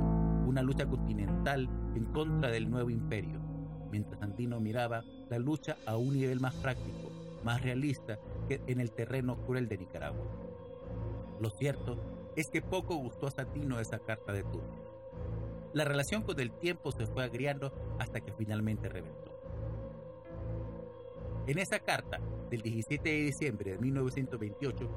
una 0.48 0.64
lucha 0.64 0.88
continental 0.88 1.70
en 1.96 2.06
contra 2.06 2.50
del 2.50 2.70
nuevo 2.70 2.90
imperio 2.90 3.50
mientras 3.92 4.20
Sandino 4.20 4.60
miraba 4.60 5.04
la 5.30 5.40
lucha 5.40 5.78
a 5.86 5.98
un 5.98 6.14
nivel 6.14 6.40
más 6.40 6.54
práctico, 6.56 7.09
más 7.43 7.62
realista 7.62 8.19
que 8.48 8.62
en 8.67 8.79
el 8.79 8.91
terreno 8.91 9.38
cruel 9.46 9.67
de 9.67 9.77
Nicaragua. 9.77 10.25
Lo 11.39 11.50
cierto 11.50 11.98
es 12.36 12.50
que 12.50 12.62
poco 12.62 12.96
gustó 12.96 13.27
a 13.27 13.31
Sandino 13.31 13.79
esa 13.79 14.00
carta 14.00 14.34
de 14.34 14.43
turno. 14.43 14.89
La 15.74 15.86
relación 15.86 16.24
con 16.24 16.39
el 16.39 16.51
tiempo 16.51 16.91
se 16.91 17.05
fue 17.05 17.24
agriando 17.24 17.72
hasta 18.00 18.22
que 18.22 18.34
finalmente 18.34 18.89
reventó. 18.89 19.39
En 21.48 21.58
esa 21.58 21.79
carta 21.79 22.19
del 22.50 22.62
17 22.62 23.10
de 23.10 23.22
diciembre 23.24 23.72
de 23.72 23.77
1928, 23.79 24.89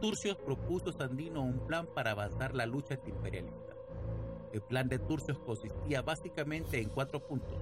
Turcios 0.00 0.36
propuso 0.38 0.90
a 0.90 0.92
Sandino 0.92 1.42
un 1.42 1.66
plan 1.66 1.86
para 1.86 2.12
avanzar 2.12 2.54
la 2.54 2.66
lucha 2.66 2.94
antiimperialista. 2.94 3.74
El 4.52 4.62
plan 4.62 4.88
de 4.88 4.98
Turcios 4.98 5.38
consistía 5.38 6.02
básicamente 6.02 6.80
en 6.80 6.88
cuatro 6.88 7.20
puntos 7.20 7.58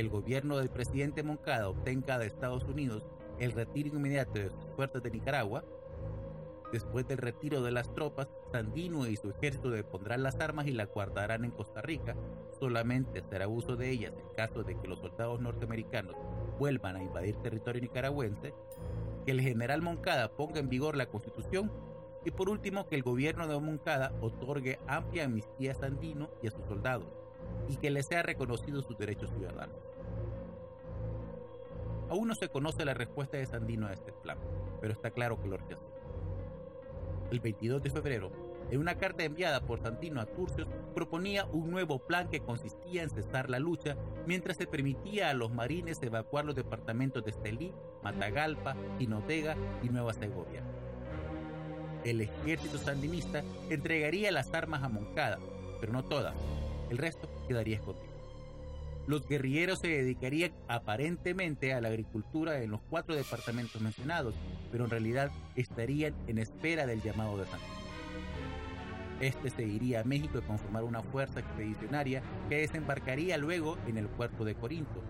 el 0.00 0.08
gobierno 0.08 0.56
del 0.56 0.70
presidente 0.70 1.22
Moncada 1.22 1.68
obtenga 1.68 2.18
de 2.18 2.26
Estados 2.26 2.64
Unidos 2.64 3.04
el 3.38 3.52
retiro 3.52 3.94
inmediato 3.94 4.32
de 4.32 4.48
sus 4.48 4.66
fuerzas 4.74 5.02
de 5.02 5.10
Nicaragua, 5.10 5.62
después 6.72 7.06
del 7.06 7.18
retiro 7.18 7.60
de 7.62 7.70
las 7.70 7.92
tropas, 7.92 8.28
Sandino 8.50 9.06
y 9.06 9.16
su 9.16 9.28
ejército 9.28 9.70
depondrán 9.70 10.22
las 10.22 10.40
armas 10.40 10.66
y 10.66 10.72
la 10.72 10.86
guardarán 10.86 11.44
en 11.44 11.50
Costa 11.50 11.82
Rica, 11.82 12.16
solamente 12.58 13.20
hacer 13.20 13.46
uso 13.46 13.76
de 13.76 13.90
ellas 13.90 14.14
en 14.18 14.34
caso 14.34 14.62
de 14.62 14.78
que 14.78 14.88
los 14.88 15.00
soldados 15.00 15.38
norteamericanos 15.40 16.16
vuelvan 16.58 16.96
a 16.96 17.02
invadir 17.02 17.36
territorio 17.36 17.82
nicaragüense, 17.82 18.54
que 19.26 19.32
el 19.32 19.42
general 19.42 19.82
Moncada 19.82 20.30
ponga 20.30 20.60
en 20.60 20.70
vigor 20.70 20.96
la 20.96 21.10
constitución 21.10 21.70
y 22.24 22.30
por 22.30 22.48
último 22.48 22.88
que 22.88 22.96
el 22.96 23.02
gobierno 23.02 23.46
de 23.46 23.60
Moncada 23.60 24.14
otorgue 24.22 24.78
amplia 24.86 25.26
amnistía 25.26 25.72
a 25.72 25.74
Sandino 25.74 26.30
y 26.42 26.46
a 26.46 26.50
sus 26.50 26.64
soldados 26.64 27.08
y 27.68 27.76
que 27.76 27.90
le 27.90 28.02
sea 28.02 28.22
reconocido 28.22 28.82
sus 28.82 28.98
derechos 28.98 29.30
ciudadanos. 29.30 29.89
Aún 32.10 32.26
no 32.26 32.34
se 32.34 32.48
conoce 32.48 32.84
la 32.84 32.92
respuesta 32.92 33.36
de 33.36 33.46
Sandino 33.46 33.86
a 33.86 33.92
este 33.92 34.12
plan, 34.12 34.36
pero 34.80 34.92
está 34.92 35.12
claro 35.12 35.40
que 35.40 35.46
lo 35.46 35.56
rechazó. 35.56 35.88
El 37.30 37.38
22 37.38 37.80
de 37.84 37.90
febrero, 37.90 38.32
en 38.68 38.80
una 38.80 38.96
carta 38.96 39.22
enviada 39.22 39.60
por 39.60 39.80
Sandino 39.80 40.20
a 40.20 40.26
Turcios, 40.26 40.66
proponía 40.92 41.44
un 41.44 41.70
nuevo 41.70 42.00
plan 42.00 42.28
que 42.28 42.40
consistía 42.40 43.04
en 43.04 43.10
cesar 43.10 43.48
la 43.48 43.60
lucha 43.60 43.96
mientras 44.26 44.56
se 44.56 44.66
permitía 44.66 45.30
a 45.30 45.34
los 45.34 45.52
marines 45.52 46.02
evacuar 46.02 46.44
los 46.44 46.56
departamentos 46.56 47.24
de 47.24 47.30
Estelí, 47.30 47.72
Matagalpa, 48.02 48.74
Jinotega 48.98 49.56
y 49.80 49.88
Nueva 49.88 50.12
Segovia. 50.12 50.64
El 52.02 52.22
ejército 52.22 52.78
sandinista 52.78 53.44
entregaría 53.68 54.32
las 54.32 54.52
armas 54.52 54.82
a 54.82 54.88
Moncada, 54.88 55.38
pero 55.80 55.92
no 55.92 56.04
todas, 56.04 56.34
el 56.90 56.98
resto 56.98 57.28
quedaría 57.46 57.76
escondido. 57.76 58.09
Los 59.10 59.26
guerrilleros 59.26 59.80
se 59.80 59.88
dedicarían 59.88 60.52
aparentemente 60.68 61.74
a 61.74 61.80
la 61.80 61.88
agricultura 61.88 62.62
en 62.62 62.70
los 62.70 62.80
cuatro 62.88 63.16
departamentos 63.16 63.82
mencionados, 63.82 64.36
pero 64.70 64.84
en 64.84 64.90
realidad 64.90 65.32
estarían 65.56 66.14
en 66.28 66.38
espera 66.38 66.86
del 66.86 67.02
llamado 67.02 67.36
de 67.36 67.44
Sandino. 67.46 67.74
Este 69.20 69.50
se 69.50 69.64
iría 69.64 70.02
a 70.02 70.04
México 70.04 70.38
a 70.38 70.46
conformar 70.46 70.84
una 70.84 71.02
fuerza 71.02 71.40
expedicionaria 71.40 72.22
que 72.48 72.58
desembarcaría 72.58 73.36
luego 73.36 73.78
en 73.88 73.98
el 73.98 74.06
puerto 74.06 74.44
de 74.44 74.54
Corinto. 74.54 75.02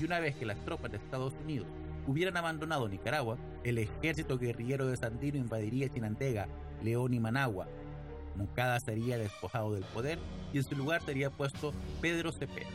Y 0.00 0.04
una 0.04 0.18
vez 0.18 0.34
que 0.34 0.44
las 0.44 0.58
tropas 0.64 0.90
de 0.90 0.96
Estados 0.96 1.34
Unidos 1.44 1.68
hubieran 2.08 2.36
abandonado 2.36 2.88
Nicaragua, 2.88 3.38
el 3.62 3.78
ejército 3.78 4.36
guerrillero 4.36 4.88
de 4.88 4.96
Sandino 4.96 5.38
invadiría 5.38 5.88
Chinantega, 5.88 6.48
León 6.82 7.14
y 7.14 7.20
Managua, 7.20 7.68
Moncada 8.34 8.80
sería 8.80 9.16
despojado 9.16 9.74
del 9.74 9.84
poder 9.84 10.18
y 10.52 10.58
en 10.58 10.64
su 10.64 10.74
lugar 10.74 11.02
sería 11.02 11.30
puesto 11.30 11.72
Pedro 12.00 12.32
Cepeda. 12.32 12.66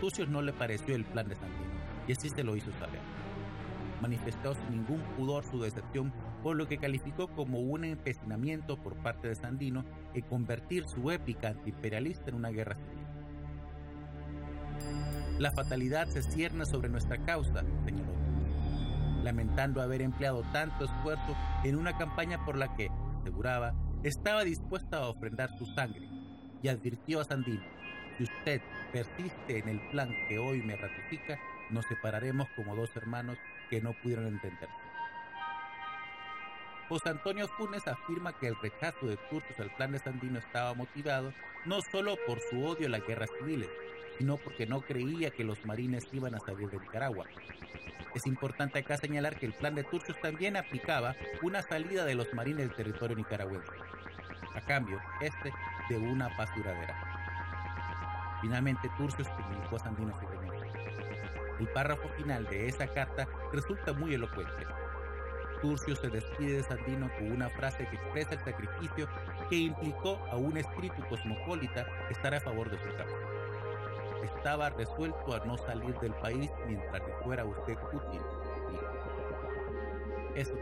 Tucios 0.00 0.28
no 0.28 0.42
le 0.42 0.52
pareció 0.52 0.94
el 0.94 1.04
plan 1.04 1.28
de 1.28 1.36
Sandino 1.36 1.76
y 2.06 2.12
así 2.12 2.28
se 2.28 2.44
lo 2.44 2.56
hizo 2.56 2.70
saber. 2.72 3.00
Manifestó 4.00 4.54
sin 4.54 4.70
ningún 4.70 5.00
pudor 5.16 5.44
su 5.44 5.60
decepción 5.60 6.12
por 6.42 6.56
lo 6.56 6.68
que 6.68 6.78
calificó 6.78 7.28
como 7.28 7.60
un 7.60 7.84
empecinamiento 7.84 8.76
por 8.76 8.94
parte 8.96 9.28
de 9.28 9.34
Sandino 9.34 9.84
en 10.14 10.22
convertir 10.22 10.86
su 10.86 11.10
épica 11.10 11.48
antiimperialista 11.48 12.30
en 12.30 12.36
una 12.36 12.50
guerra 12.50 12.76
civil. 12.76 13.06
La 15.38 15.50
fatalidad 15.50 16.06
se 16.08 16.22
cierne 16.22 16.64
sobre 16.66 16.88
nuestra 16.88 17.18
causa, 17.18 17.62
señaló, 17.84 18.12
lamentando 19.22 19.82
haber 19.82 20.02
empleado 20.02 20.42
tanto 20.52 20.84
esfuerzo 20.84 21.36
en 21.64 21.76
una 21.76 21.96
campaña 21.98 22.44
por 22.44 22.56
la 22.56 22.74
que, 22.74 22.90
aseguraba, 23.20 23.74
estaba 24.02 24.44
dispuesta 24.44 24.98
a 24.98 25.08
ofrendar 25.08 25.50
su 25.58 25.66
sangre 25.66 26.08
y 26.62 26.68
advirtió 26.68 27.20
a 27.20 27.24
Sandino, 27.24 27.64
usted 28.46 28.62
persiste 28.92 29.58
en 29.58 29.68
el 29.68 29.80
plan 29.90 30.14
que 30.28 30.38
hoy 30.38 30.62
me 30.62 30.76
ratifica, 30.76 31.36
nos 31.68 31.84
separaremos 31.86 32.48
como 32.54 32.76
dos 32.76 32.94
hermanos 32.94 33.38
que 33.68 33.80
no 33.80 33.92
pudieron 33.92 34.28
entenderse. 34.28 34.72
José 36.88 37.08
Antonio 37.08 37.48
Funes 37.48 37.88
afirma 37.88 38.38
que 38.38 38.46
el 38.46 38.56
rechazo 38.62 39.06
de 39.06 39.16
Turcos 39.28 39.58
al 39.58 39.74
plan 39.74 39.90
de 39.90 39.98
Sandino 39.98 40.38
estaba 40.38 40.74
motivado 40.74 41.32
no 41.64 41.80
solo 41.80 42.16
por 42.24 42.38
su 42.38 42.64
odio 42.64 42.86
a 42.86 42.90
las 42.90 43.04
guerras 43.04 43.30
civiles, 43.40 43.68
sino 44.16 44.36
porque 44.36 44.64
no 44.64 44.80
creía 44.80 45.30
que 45.30 45.42
los 45.42 45.64
marines 45.66 46.06
iban 46.12 46.36
a 46.36 46.38
salir 46.38 46.70
de 46.70 46.78
Nicaragua. 46.78 47.26
Es 48.14 48.28
importante 48.28 48.78
acá 48.78 48.96
señalar 48.96 49.36
que 49.36 49.46
el 49.46 49.54
plan 49.54 49.74
de 49.74 49.82
Turcios 49.82 50.20
también 50.20 50.56
aplicaba 50.56 51.16
una 51.42 51.62
salida 51.62 52.04
de 52.04 52.14
los 52.14 52.32
marines 52.32 52.68
del 52.68 52.76
territorio 52.76 53.16
nicaragüense, 53.16 53.72
a 54.54 54.60
cambio, 54.60 55.00
este, 55.20 55.52
de 55.88 55.98
una 55.98 56.34
paz 56.36 56.48
duradera. 56.54 57.15
Finalmente, 58.40 58.90
Turcios 58.96 59.28
comunicó 59.28 59.76
a 59.76 59.78
Sandino 59.78 60.12
El 61.58 61.68
párrafo 61.68 62.08
final 62.10 62.44
de 62.46 62.68
esa 62.68 62.86
carta 62.86 63.26
resulta 63.52 63.92
muy 63.92 64.14
elocuente. 64.14 64.66
Turcio 65.60 65.96
se 65.96 66.10
despide 66.10 66.58
de 66.58 66.62
Sandino 66.62 67.10
con 67.16 67.32
una 67.32 67.48
frase 67.48 67.88
que 67.88 67.96
expresa 67.96 68.34
el 68.34 68.40
sacrificio 68.40 69.08
que 69.48 69.56
implicó 69.56 70.18
a 70.30 70.36
un 70.36 70.56
espíritu 70.56 71.02
cosmopolita 71.08 71.86
estar 72.10 72.34
a 72.34 72.40
favor 72.40 72.70
de 72.70 72.78
su 72.78 72.96
causa. 72.96 73.16
Estaba 74.22 74.70
resuelto 74.70 75.34
a 75.34 75.44
no 75.46 75.56
salir 75.56 75.98
del 75.98 76.12
país 76.14 76.50
mientras 76.66 77.02
que 77.02 77.12
fuera 77.24 77.44
usted 77.44 77.76
útil. 77.92 78.20
Eso, 80.34 80.54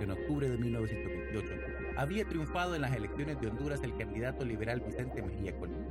en 0.00 0.10
octubre 0.10 0.48
de 0.48 0.58
1928 0.58 1.76
había 1.96 2.24
triunfado 2.26 2.74
en 2.74 2.82
las 2.82 2.94
elecciones 2.94 3.40
de 3.40 3.48
Honduras 3.48 3.82
el 3.82 3.96
candidato 3.96 4.44
liberal 4.44 4.80
Vicente 4.80 5.22
Mejía 5.22 5.58
Colín, 5.58 5.84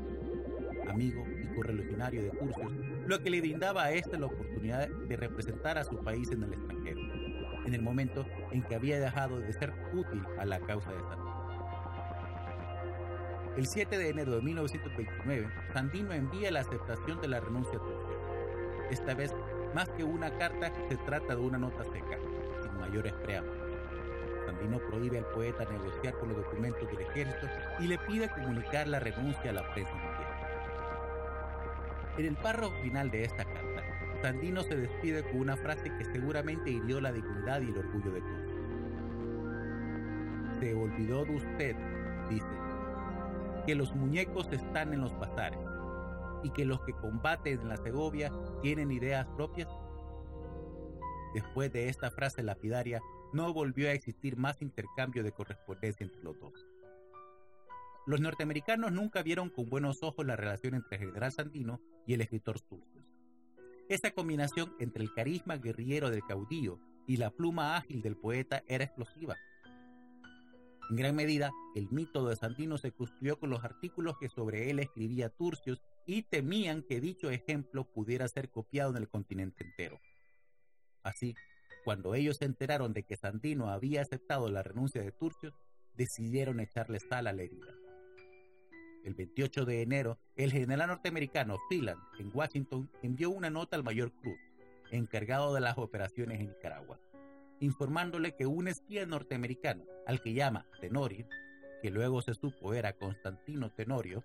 amigo 0.96 1.26
y 1.28 1.54
correligionario 1.54 2.24
de 2.24 2.30
Turcios, 2.30 2.72
lo 3.06 3.22
que 3.22 3.30
le 3.30 3.42
brindaba 3.42 3.84
a 3.84 3.92
este 3.92 4.18
la 4.18 4.28
oportunidad 4.28 4.88
de 4.88 5.18
representar 5.18 5.78
a 5.78 5.84
su 5.84 5.98
país 5.98 6.32
en 6.32 6.44
el 6.44 6.54
extranjero, 6.54 7.02
en 7.66 7.74
el 7.74 7.82
momento 7.82 8.26
en 8.52 8.64
que 8.64 8.76
había 8.76 8.98
dejado 8.98 9.42
de 9.42 9.52
ser 9.52 9.74
útil 9.94 10.24
a 10.40 10.46
la 10.46 10.60
causa 10.62 10.90
de 10.92 11.00
Sandino. 11.00 11.36
El 13.58 13.68
7 13.68 13.98
de 13.98 14.10
enero 14.10 14.36
de 14.38 14.42
1929, 14.42 15.50
Sandino 15.74 16.14
envía 16.14 16.50
la 16.52 16.62
aceptación 16.62 17.20
de 17.20 17.28
la 17.28 17.42
renuncia 17.42 17.78
a 17.78 17.82
Turcios. 17.82 18.20
Esta 18.90 19.14
vez, 19.16 19.34
más 19.74 19.90
que 19.90 20.06
una 20.06 20.32
carta, 20.38 20.72
se 20.88 20.96
trata 20.98 21.36
de 21.36 21.42
una 21.42 21.58
nota 21.58 21.84
seca, 21.84 22.18
sin 22.62 22.80
mayores 22.80 23.14
preámbulos. 23.24 23.66
Sandino 24.46 24.80
prohíbe 24.80 25.18
al 25.18 25.26
poeta 25.26 25.66
negociar 25.66 26.18
con 26.20 26.30
los 26.30 26.38
documentos 26.38 26.90
del 26.90 27.02
ejército 27.02 27.48
y 27.80 27.88
le 27.88 27.98
pide 27.98 28.30
comunicar 28.30 28.88
la 28.88 29.00
renuncia 29.00 29.52
a 29.52 29.54
la 29.54 29.74
prensa. 29.74 30.05
En 32.18 32.26
el 32.26 32.36
párrafo 32.38 32.74
final 32.82 33.12
de 33.12 33.24
esta 33.26 33.44
carta, 33.44 33.84
Sandino 34.22 34.64
se 34.64 34.78
despide 34.78 35.24
con 35.24 35.42
una 35.42 35.58
frase 35.58 35.92
que 35.98 36.06
seguramente 36.06 36.72
hirió 36.72 37.02
la 37.02 37.12
dignidad 37.12 37.60
y 37.60 37.70
el 37.70 37.78
orgullo 37.78 38.12
de 38.12 38.22
todos. 38.22 38.56
Se 40.60 40.74
olvidó 40.74 41.26
de 41.26 41.36
usted, 41.36 41.76
dice, 42.30 42.48
que 43.66 43.76
los 43.76 43.94
muñecos 43.94 44.48
están 44.54 44.94
en 44.94 45.02
los 45.02 45.18
bazares 45.20 45.60
y 46.44 46.52
que 46.52 46.64
los 46.64 46.80
que 46.82 46.94
combaten 46.94 47.60
en 47.60 47.68
la 47.68 47.76
Segovia 47.78 48.32
tienen 48.62 48.92
ideas 48.92 49.28
propias. 49.36 49.68
Después 51.34 51.74
de 51.74 51.90
esta 51.90 52.12
frase 52.12 52.44
lapidaria, 52.44 53.02
no 53.34 53.52
volvió 53.52 53.90
a 53.90 53.94
existir 53.94 54.38
más 54.38 54.62
intercambio 54.62 55.22
de 55.22 55.34
correspondencia 55.34 56.06
entre 56.06 56.24
los 56.24 56.40
dos. 56.40 56.66
Los 58.06 58.22
norteamericanos 58.22 58.94
nunca 58.94 59.22
vieron 59.22 59.50
con 59.50 59.70
buenos 59.70 60.02
ojos 60.02 60.26
la 60.26 60.38
relación 60.38 60.76
entre 60.76 60.98
el 60.98 61.08
general 61.08 61.34
Sandino 61.34 61.82
y 62.06 62.14
el 62.14 62.22
escritor 62.22 62.60
Turcios. 62.62 63.06
Esa 63.88 64.12
combinación 64.12 64.74
entre 64.80 65.04
el 65.04 65.14
carisma 65.14 65.58
guerrillero 65.58 66.10
del 66.10 66.26
caudillo 66.26 66.80
y 67.08 67.18
la 67.18 67.30
pluma 67.30 67.78
ágil 67.78 68.02
del 68.02 68.18
poeta 68.18 68.64
era 68.68 68.84
explosiva. 68.84 69.36
En 70.90 70.96
gran 70.96 71.16
medida, 71.16 71.52
el 71.76 71.90
mito 71.90 72.28
de 72.28 72.36
Sandino 72.36 72.78
se 72.78 72.92
construyó 72.92 73.40
con 73.40 73.50
los 73.50 73.64
artículos 73.64 74.18
que 74.20 74.30
sobre 74.30 74.70
él 74.70 74.80
escribía 74.80 75.30
Turcios 75.30 75.82
y 76.06 76.24
temían 76.24 76.84
que 76.84 77.02
dicho 77.02 77.30
ejemplo 77.30 77.86
pudiera 77.86 78.28
ser 78.28 78.50
copiado 78.50 78.92
en 78.92 78.98
el 78.98 79.10
continente 79.10 79.64
entero. 79.64 80.00
Así, 81.04 81.36
cuando 81.84 82.16
ellos 82.16 82.38
se 82.38 82.46
enteraron 82.46 82.94
de 82.94 83.04
que 83.04 83.18
Sandino 83.18 83.70
había 83.70 84.02
aceptado 84.02 84.50
la 84.50 84.64
renuncia 84.64 85.02
de 85.02 85.12
Turcios, 85.12 85.54
decidieron 85.96 86.60
echarle 86.60 87.00
sal 87.00 87.28
a 87.28 87.34
la 87.34 87.44
herida. 87.44 87.74
El 89.06 89.14
28 89.14 89.66
de 89.66 89.84
enero, 89.84 90.18
el 90.36 90.52
general 90.52 90.88
norteamericano 90.88 91.60
Freeland 91.68 92.02
en 92.18 92.32
Washington 92.34 92.90
envió 93.04 93.30
una 93.30 93.52
nota 93.52 93.76
al 93.76 93.84
mayor 93.84 94.12
Cruz, 94.12 94.40
encargado 94.90 95.54
de 95.54 95.62
las 95.62 95.78
operaciones 95.78 96.40
en 96.40 96.48
Nicaragua, 96.48 97.00
informándole 97.60 98.36
que 98.36 98.48
un 98.48 98.68
espía 98.68 99.06
norteamericano, 99.06 99.84
al 100.08 100.22
que 100.22 100.34
llama 100.34 100.66
Tenorio, 100.82 101.28
que 101.84 101.92
luego 101.92 102.24
se 102.24 102.34
supo 102.34 102.74
era 102.74 102.94
Constantino 102.94 103.72
Tenorio, 103.72 104.24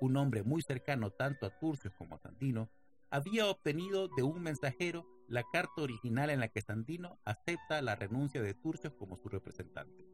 un 0.00 0.16
hombre 0.16 0.44
muy 0.44 0.62
cercano 0.62 1.10
tanto 1.10 1.46
a 1.46 1.58
Turcios 1.58 1.92
como 1.94 2.14
a 2.14 2.20
Sandino, 2.20 2.70
había 3.10 3.48
obtenido 3.48 4.06
de 4.06 4.22
un 4.22 4.40
mensajero 4.40 5.04
la 5.26 5.42
carta 5.52 5.82
original 5.82 6.30
en 6.30 6.38
la 6.38 6.46
que 6.46 6.62
Sandino 6.62 7.18
acepta 7.24 7.82
la 7.82 7.96
renuncia 7.96 8.40
de 8.40 8.54
Turcios 8.54 8.92
como 8.94 9.16
su 9.16 9.28
representante. 9.28 10.06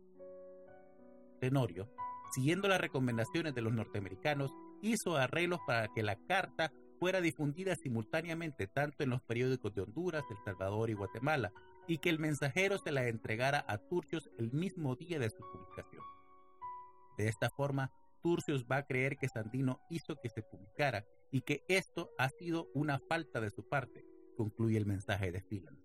Tenorio, 1.41 1.91
siguiendo 2.33 2.69
las 2.69 2.81
recomendaciones 2.81 3.55
de 3.55 3.62
los 3.62 3.73
norteamericanos, 3.73 4.53
hizo 4.83 5.17
arreglos 5.17 5.61
para 5.67 5.89
que 5.89 6.03
la 6.03 6.17
carta 6.27 6.73
fuera 6.99 7.21
difundida 7.21 7.75
simultáneamente 7.77 8.67
tanto 8.67 9.03
en 9.03 9.11
los 9.11 9.23
periódicos 9.23 9.75
de 9.75 9.83
Honduras, 9.83 10.25
El 10.31 10.39
Salvador 10.45 10.91
y 10.91 10.95
Guatemala, 10.95 11.53
y 11.87 11.99
que 11.99 12.11
el 12.11 12.19
mensajero 12.19 12.79
se 12.79 12.93
la 12.93 13.07
entregara 13.07 13.65
a 13.69 13.79
Turcios 13.79 14.31
el 14.39 14.53
mismo 14.53 14.97
día 14.97 15.19
de 15.19 15.31
su 15.31 15.39
publicación. 15.39 16.03
De 17.17 17.29
esta 17.29 17.51
forma, 17.51 17.93
Turcios 18.23 18.67
va 18.71 18.79
a 18.79 18.87
creer 18.87 19.17
que 19.17 19.29
Sandino 19.29 19.81
hizo 19.89 20.17
que 20.17 20.29
se 20.29 20.43
publicara 20.43 21.05
y 21.31 21.43
que 21.43 21.65
esto 21.69 22.11
ha 22.19 22.29
sido 22.29 22.69
una 22.75 22.99
falta 22.99 23.41
de 23.41 23.51
su 23.51 23.69
parte, 23.69 24.05
concluye 24.37 24.77
el 24.77 24.87
mensaje 24.87 25.33
de 25.33 25.41
Phelan. 25.41 25.79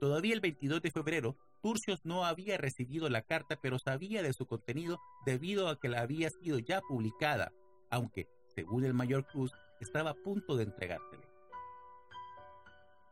Todavía 0.00 0.32
el 0.32 0.40
22 0.40 0.80
de 0.80 0.90
febrero, 0.90 1.36
Turcios 1.62 2.00
no 2.04 2.24
había 2.24 2.56
recibido 2.56 3.08
la 3.08 3.22
carta, 3.22 3.58
pero 3.60 3.78
sabía 3.78 4.22
de 4.22 4.32
su 4.32 4.46
contenido 4.46 4.98
debido 5.26 5.68
a 5.68 5.78
que 5.78 5.88
la 5.88 6.00
había 6.00 6.30
sido 6.30 6.58
ya 6.58 6.80
publicada, 6.80 7.52
aunque, 7.90 8.28
según 8.54 8.84
el 8.84 8.94
mayor 8.94 9.26
Cruz, 9.26 9.52
estaba 9.80 10.10
a 10.10 10.14
punto 10.14 10.56
de 10.56 10.64
entregársele. 10.64 11.28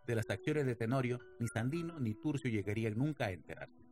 De 0.06 0.14
las 0.14 0.30
acciones 0.30 0.64
de 0.64 0.74
Tenorio, 0.74 1.18
ni 1.38 1.48
Sandino 1.48 2.00
ni 2.00 2.14
Turcio 2.14 2.50
llegarían 2.50 2.96
nunca 2.96 3.26
a 3.26 3.32
enterarse. 3.32 3.84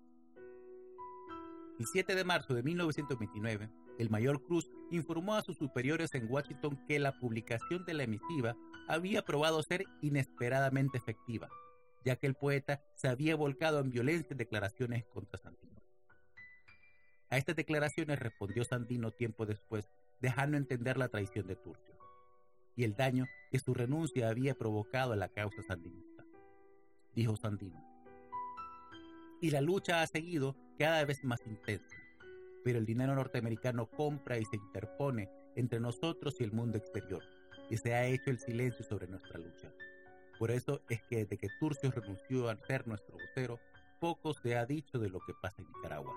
El 1.79 1.87
7 1.87 2.15
de 2.15 2.25
marzo 2.25 2.55
de 2.55 2.63
1929, 2.63 3.69
el 3.99 4.09
mayor 4.09 4.43
Cruz 4.43 4.71
informó 4.91 5.35
a 5.35 5.43
sus 5.43 5.59
superiores 5.59 6.15
en 6.15 6.31
Washington 6.31 6.83
que 6.89 6.99
la 6.99 7.13
publicación 7.19 7.85
de 7.85 7.93
la 7.93 8.05
emisiva 8.05 8.57
había 8.89 9.23
probado 9.23 9.63
ser 9.63 9.85
inesperadamente 10.01 10.97
efectiva, 10.97 11.49
ya 12.05 12.17
que 12.17 12.27
el 12.27 12.35
poeta 12.35 12.83
se 12.95 13.09
había 13.09 13.37
volcado 13.37 13.81
en 13.81 13.91
violentas 13.91 14.37
declaraciones 14.37 15.05
contra 15.07 15.39
Sandino. 15.39 15.83
A 17.31 17.39
estas 17.39 17.57
declaraciones 17.57 18.19
respondió 18.19 18.65
Sandino 18.65 19.11
tiempo 19.11 19.47
después, 19.47 19.91
dejando 20.21 20.57
entender 20.57 20.97
la 20.97 21.09
traición 21.09 21.47
de 21.47 21.57
Turcio 21.57 21.97
y 22.77 22.85
el 22.85 22.95
daño 22.95 23.27
que 23.51 23.59
su 23.59 23.75
renuncia 23.75 24.29
había 24.29 24.55
provocado 24.55 25.15
a 25.15 25.17
la 25.17 25.29
causa 25.29 25.63
sandinista. 25.63 26.25
Dijo 27.15 27.35
Sandino. 27.37 27.83
Y 29.41 29.51
la 29.51 29.63
lucha 29.63 30.03
ha 30.03 30.07
seguido 30.07 30.55
cada 30.79 31.05
vez 31.05 31.25
más 31.25 31.41
intensa, 31.47 31.97
pero 32.63 32.79
el 32.79 32.85
dinero 32.85 33.15
norteamericano 33.15 33.87
compra 33.87 34.39
y 34.39 34.45
se 34.45 34.57
interpone 34.57 35.29
entre 35.57 35.81
nosotros 35.81 36.37
y 36.41 36.45
el 36.45 36.53
mundo 36.53 36.77
exterior, 36.77 37.23
y 37.71 37.79
se 37.79 37.95
ha 37.95 38.07
hecho 38.07 38.31
el 38.31 38.39
silencio 38.39 38.85
sobre 38.85 39.09
nuestra 39.09 39.39
lucha. 39.39 39.73
Por 40.39 40.51
eso 40.51 40.83
es 40.89 41.03
que 41.09 41.19
desde 41.19 41.39
que 41.39 41.49
Turcio 41.59 41.91
renunció 41.91 42.49
a 42.49 42.57
ser 42.57 42.87
nuestro 42.87 43.15
vocero, 43.15 43.59
poco 44.01 44.35
se 44.35 44.57
ha 44.57 44.67
dicho 44.67 44.99
de 44.99 45.09
lo 45.09 45.21
que 45.21 45.33
pasa 45.41 45.63
en 45.63 45.69
Nicaragua. 45.69 46.15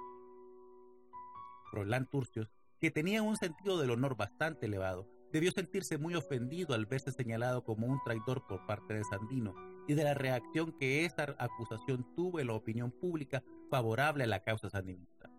Roland 1.71 2.10
Turcios, 2.10 2.51
que 2.79 2.91
tenía 2.91 3.21
un 3.21 3.38
sentido 3.38 3.77
del 3.77 3.91
honor 3.91 4.17
bastante 4.17 4.65
elevado, 4.65 5.08
debió 5.32 5.51
sentirse 5.51 5.97
muy 5.97 6.15
ofendido 6.15 6.73
al 6.73 6.86
verse 6.86 7.12
señalado 7.12 7.63
como 7.63 7.88
un 7.88 8.01
traidor 8.03 8.45
por 8.47 8.65
parte 8.65 8.93
de 8.93 9.03
Sandino 9.03 9.55
y 9.88 9.93
de 9.93 10.03
la 10.03 10.13
reacción 10.13 10.71
que 10.73 11.05
esa 11.05 11.36
acusación 11.38 12.05
tuvo 12.15 12.39
en 12.39 12.47
la 12.47 12.53
opinión 12.53 12.91
pública 12.91 13.43
favorable 13.69 14.23
a 14.23 14.27
la 14.27 14.43
causa 14.43 14.69
sandinista. 14.69 15.29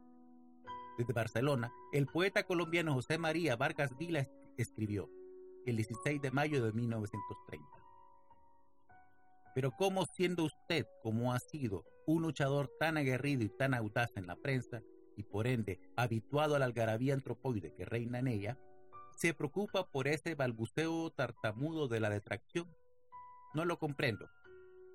Desde 0.96 1.12
Barcelona, 1.12 1.72
el 1.92 2.06
poeta 2.06 2.44
colombiano 2.44 2.94
José 2.94 3.18
María 3.18 3.56
Vargas 3.56 3.96
Vila 3.96 4.28
escribió, 4.56 5.08
el 5.66 5.76
16 5.76 6.20
de 6.20 6.30
mayo 6.30 6.64
de 6.64 6.72
1930. 6.72 7.79
Pero 9.54 9.72
¿cómo 9.72 10.06
siendo 10.06 10.44
usted, 10.44 10.86
como 11.02 11.32
ha 11.32 11.38
sido, 11.38 11.84
un 12.06 12.22
luchador 12.22 12.70
tan 12.78 12.96
aguerrido 12.96 13.42
y 13.42 13.48
tan 13.48 13.74
audaz 13.74 14.10
en 14.16 14.26
la 14.26 14.36
prensa, 14.36 14.82
y 15.16 15.22
por 15.22 15.46
ende 15.46 15.80
habituado 15.96 16.54
a 16.54 16.58
la 16.58 16.64
algarabía 16.64 17.14
antropoide 17.14 17.74
que 17.74 17.84
reina 17.84 18.18
en 18.18 18.28
ella, 18.28 18.58
se 19.16 19.34
preocupa 19.34 19.90
por 19.90 20.08
ese 20.08 20.34
balbuceo 20.34 21.10
tartamudo 21.10 21.88
de 21.88 22.00
la 22.00 22.10
detracción? 22.10 22.68
No 23.54 23.64
lo 23.64 23.78
comprendo. 23.78 24.26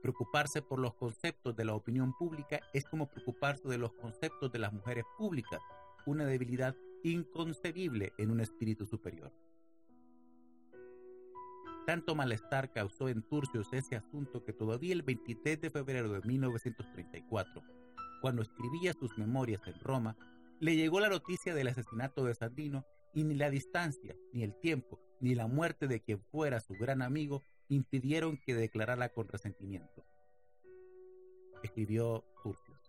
Preocuparse 0.02 0.62
por 0.62 0.80
los 0.80 0.96
conceptos 0.96 1.56
de 1.56 1.66
la 1.66 1.74
opinión 1.74 2.14
pública 2.18 2.60
es 2.74 2.86
como 2.86 3.10
preocuparse 3.10 3.68
de 3.68 3.78
los 3.78 3.94
conceptos 3.94 4.52
de 4.52 4.60
las 4.60 4.72
mujeres 4.72 5.04
públicas, 5.18 5.60
una 6.06 6.26
debilidad 6.26 6.76
inconcebible 7.04 8.14
en 8.18 8.32
un 8.32 8.40
espíritu 8.40 8.86
superior. 8.86 9.32
Tanto 11.86 12.16
malestar 12.16 12.72
causó 12.72 13.10
en 13.10 13.22
Turcios 13.22 13.72
ese 13.72 13.96
asunto 13.96 14.44
que 14.44 14.54
todavía 14.54 14.94
el 14.94 15.04
23 15.04 15.62
de 15.62 15.70
febrero 15.70 16.12
de 16.12 16.22
1934, 16.28 17.62
cuando 18.22 18.42
escribía 18.42 18.94
sus 18.94 19.16
memorias 19.20 19.62
en 19.68 19.80
Roma, 19.82 20.18
le 20.60 20.76
llegó 20.76 21.00
la 21.00 21.10
noticia 21.10 21.54
del 21.54 21.68
asesinato 21.68 22.24
de 22.24 22.34
Sandino 22.34 22.86
y 23.14 23.24
ni 23.24 23.36
la 23.36 23.52
distancia, 23.52 24.16
ni 24.34 24.42
el 24.42 24.56
tiempo, 24.60 25.00
ni 25.20 25.36
la 25.36 25.46
muerte 25.46 25.88
de 25.88 26.02
quien 26.02 26.22
fuera 26.32 26.60
su 26.60 26.74
gran 26.74 27.04
amigo 27.04 27.44
impidieron 27.70 28.40
que 28.44 28.56
declarara 28.56 29.10
con 29.10 29.28
resentimiento. 29.28 30.06
Escribió 31.62 32.24
Turcios. 32.42 32.80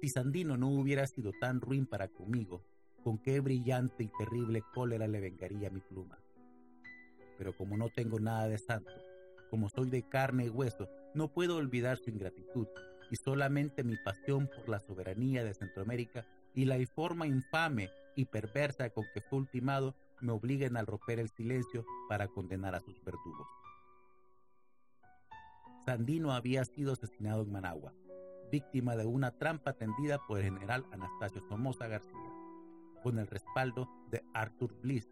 Si 0.00 0.08
Sandino 0.08 0.56
no 0.56 0.68
hubiera 0.70 1.06
sido 1.06 1.32
tan 1.40 1.60
ruin 1.60 1.86
para 1.86 2.08
conmigo, 2.08 2.64
con 3.04 3.18
qué 3.18 3.38
brillante 3.38 4.02
y 4.02 4.10
terrible 4.18 4.62
cólera 4.74 5.06
le 5.06 5.20
vengaría 5.20 5.70
mi 5.70 5.80
pluma. 5.80 6.18
Pero 7.40 7.56
como 7.56 7.78
no 7.78 7.88
tengo 7.88 8.20
nada 8.20 8.48
de 8.48 8.58
santo, 8.58 8.92
como 9.48 9.70
soy 9.70 9.88
de 9.88 10.06
carne 10.06 10.44
y 10.44 10.48
hueso, 10.50 10.90
no 11.14 11.32
puedo 11.32 11.56
olvidar 11.56 11.96
su 11.96 12.10
ingratitud 12.10 12.68
y 13.10 13.16
solamente 13.16 13.82
mi 13.82 13.96
pasión 13.96 14.46
por 14.46 14.68
la 14.68 14.78
soberanía 14.78 15.42
de 15.42 15.54
Centroamérica 15.54 16.26
y 16.54 16.66
la 16.66 16.76
forma 16.94 17.26
infame 17.26 17.88
y 18.14 18.26
perversa 18.26 18.90
con 18.90 19.06
que 19.14 19.22
fue 19.22 19.38
ultimado 19.38 19.96
me 20.20 20.32
obliguen 20.32 20.76
a 20.76 20.82
romper 20.82 21.18
el 21.18 21.30
silencio 21.30 21.86
para 22.10 22.28
condenar 22.28 22.74
a 22.74 22.80
sus 22.80 23.02
verdugos. 23.02 23.48
Sandino 25.86 26.34
había 26.34 26.66
sido 26.66 26.92
asesinado 26.92 27.40
en 27.40 27.52
Managua, 27.52 27.94
víctima 28.52 28.96
de 28.96 29.06
una 29.06 29.30
trampa 29.30 29.72
tendida 29.72 30.18
por 30.26 30.40
el 30.40 30.44
general 30.44 30.84
Anastasio 30.92 31.40
Somoza 31.48 31.88
García, 31.88 32.34
con 33.02 33.18
el 33.18 33.28
respaldo 33.28 33.88
de 34.10 34.22
Arthur 34.34 34.78
Bliss, 34.82 35.08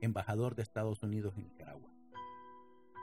embajador 0.00 0.54
de 0.54 0.62
Estados 0.62 1.02
Unidos 1.02 1.34
en 1.36 1.44
Nicaragua. 1.44 1.90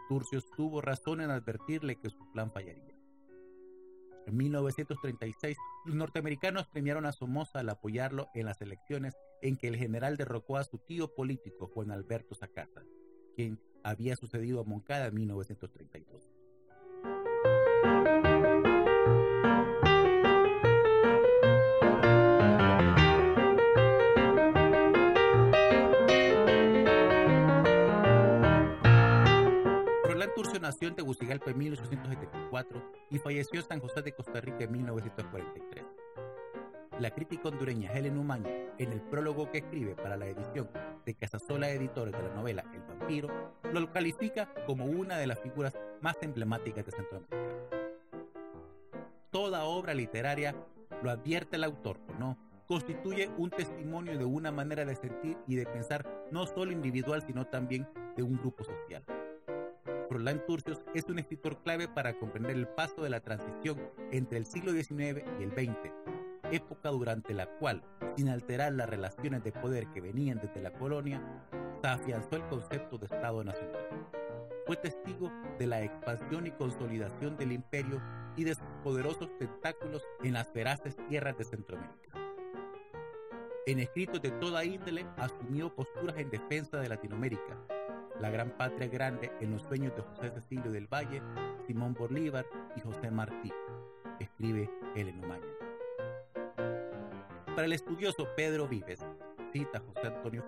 Turcios 0.10 0.46
tuvo 0.56 0.82
razón 0.82 1.22
en 1.22 1.32
advertirle 1.32 1.98
que 1.98 2.10
su 2.10 2.32
plan 2.32 2.52
fallaría. 2.52 2.96
En 4.26 4.36
1936, 4.36 5.58
los 5.86 5.96
norteamericanos 5.96 6.68
premiaron 6.68 7.06
a 7.06 7.14
Somoza 7.14 7.60
al 7.60 7.70
apoyarlo 7.70 8.28
en 8.34 8.46
las 8.46 8.62
elecciones 8.62 9.16
en 9.42 9.58
que 9.58 9.68
el 9.68 9.78
general 9.78 10.18
derrocó 10.18 10.58
a 10.58 10.64
su 10.64 10.80
tío 10.80 11.14
político 11.16 11.68
Juan 11.68 11.92
Alberto 11.92 12.36
Sacasa, 12.36 12.84
quien 13.36 13.60
había 13.84 14.16
sucedido 14.18 14.60
a 14.60 14.66
Moncada 14.66 15.08
en 15.08 15.16
1932. 15.16 16.37
Nació 30.44 30.90
en 30.90 30.96
Tegucigalpa 30.96 31.50
en 31.50 31.58
1874 31.58 32.92
y 33.10 33.18
falleció 33.18 33.60
en 33.60 33.66
San 33.66 33.80
José 33.80 34.04
de 34.04 34.12
Costa 34.12 34.40
Rica 34.40 34.66
en 34.66 34.72
1943. 34.72 35.86
La 37.00 37.10
crítica 37.10 37.50
hondureña 37.50 37.92
Helen 37.92 38.20
Umaña, 38.20 38.52
en 38.78 38.92
el 38.92 39.02
prólogo 39.02 39.50
que 39.52 39.60
escribe 39.60 39.96
para 39.96 40.16
la 40.16 40.28
edición 40.28 40.70
de 41.06 41.16
Casasola 41.16 41.70
Editores 41.70 42.14
de 42.16 42.22
la 42.22 42.36
novela 42.36 42.64
El 42.72 42.82
vampiro, 42.82 43.30
lo 43.74 43.92
califica 43.92 44.54
como 44.68 44.86
una 44.86 45.18
de 45.18 45.26
las 45.26 45.40
figuras 45.40 45.74
más 46.02 46.16
emblemáticas 46.22 46.86
de 46.86 46.92
Centroamérica. 46.92 47.38
Toda 49.32 49.66
obra 49.66 49.96
literaria, 49.96 50.56
lo 51.02 51.10
advierte 51.10 51.56
el 51.56 51.64
autor 51.64 52.00
o 52.10 52.20
no, 52.20 52.38
constituye 52.68 53.30
un 53.38 53.50
testimonio 53.50 54.18
de 54.18 54.26
una 54.26 54.52
manera 54.52 54.86
de 54.86 54.96
sentir 54.96 55.38
y 55.48 55.56
de 55.56 55.66
pensar 55.66 56.28
no 56.32 56.46
solo 56.46 56.72
individual, 56.72 57.24
sino 57.26 57.46
también 57.48 57.88
de 58.16 58.24
un 58.24 58.38
grupo 58.38 58.64
social. 58.64 59.04
Roland 60.10 60.46
Turcios 60.46 60.82
es 60.94 61.06
un 61.10 61.20
escritor 61.20 61.62
clave 61.64 61.88
para 61.88 62.18
comprender 62.18 62.56
el 62.56 62.68
paso 62.68 63.02
de 63.02 63.10
la 63.10 63.20
transición 63.20 63.78
entre 64.12 64.38
el 64.38 64.46
siglo 64.46 64.72
XIX 64.72 65.24
y 65.40 65.44
el 65.44 65.52
XX, 65.52 65.92
época 66.52 66.90
durante 66.90 67.34
la 67.34 67.48
cual, 67.58 67.84
sin 68.16 68.30
alterar 68.30 68.72
las 68.74 68.90
relaciones 68.90 69.44
de 69.44 69.52
poder 69.52 69.88
que 69.88 70.02
venían 70.02 70.40
desde 70.40 70.62
la 70.62 70.72
colonia, 70.72 71.22
se 71.82 71.88
afianzó 71.88 72.38
el 72.38 72.48
concepto 72.48 72.98
de 72.98 73.06
Estado 73.06 73.44
Nacional. 73.44 73.88
Fue 74.66 74.78
testigo 74.78 75.32
de 75.60 75.68
la 75.68 75.84
expansión 75.84 76.48
y 76.48 76.52
consolidación 76.52 77.38
del 77.38 77.52
imperio 77.52 78.02
y 78.36 78.44
de 78.46 78.56
sus 78.56 78.68
poderosos 78.84 79.30
tentáculos 79.38 80.04
en 80.24 80.34
las 80.34 80.48
feraces 80.48 80.96
tierras 81.10 81.38
de 81.38 81.44
Centroamérica. 81.44 82.18
En 83.66 83.80
escritos 83.80 84.22
de 84.22 84.32
toda 84.32 84.64
índole 84.64 85.06
asumió 85.18 85.74
posturas 85.76 86.18
en 86.18 86.30
defensa 86.30 86.80
de 86.80 86.88
Latinoamérica, 86.88 87.58
la 88.20 88.30
gran 88.30 88.52
patria 88.52 88.88
grande 88.88 89.32
en 89.40 89.52
los 89.52 89.64
sueños 89.64 89.96
de 89.96 90.02
José 90.02 90.32
Cecilio 90.32 90.72
del 90.72 90.88
Valle, 90.88 91.22
Simón 91.66 91.94
Bolívar 91.94 92.46
y 92.76 92.82
José 92.82 93.12
Martí, 93.12 93.52
escribe 94.20 94.70
Helen 94.96 95.24
Umaña. 95.24 95.46
Para 97.46 97.66
el 97.66 97.74
estudioso 97.74 98.28
Pedro 98.36 98.68
Vives, 98.68 99.06
cita 99.52 99.80
José 99.80 100.08
Antonio 100.08 100.44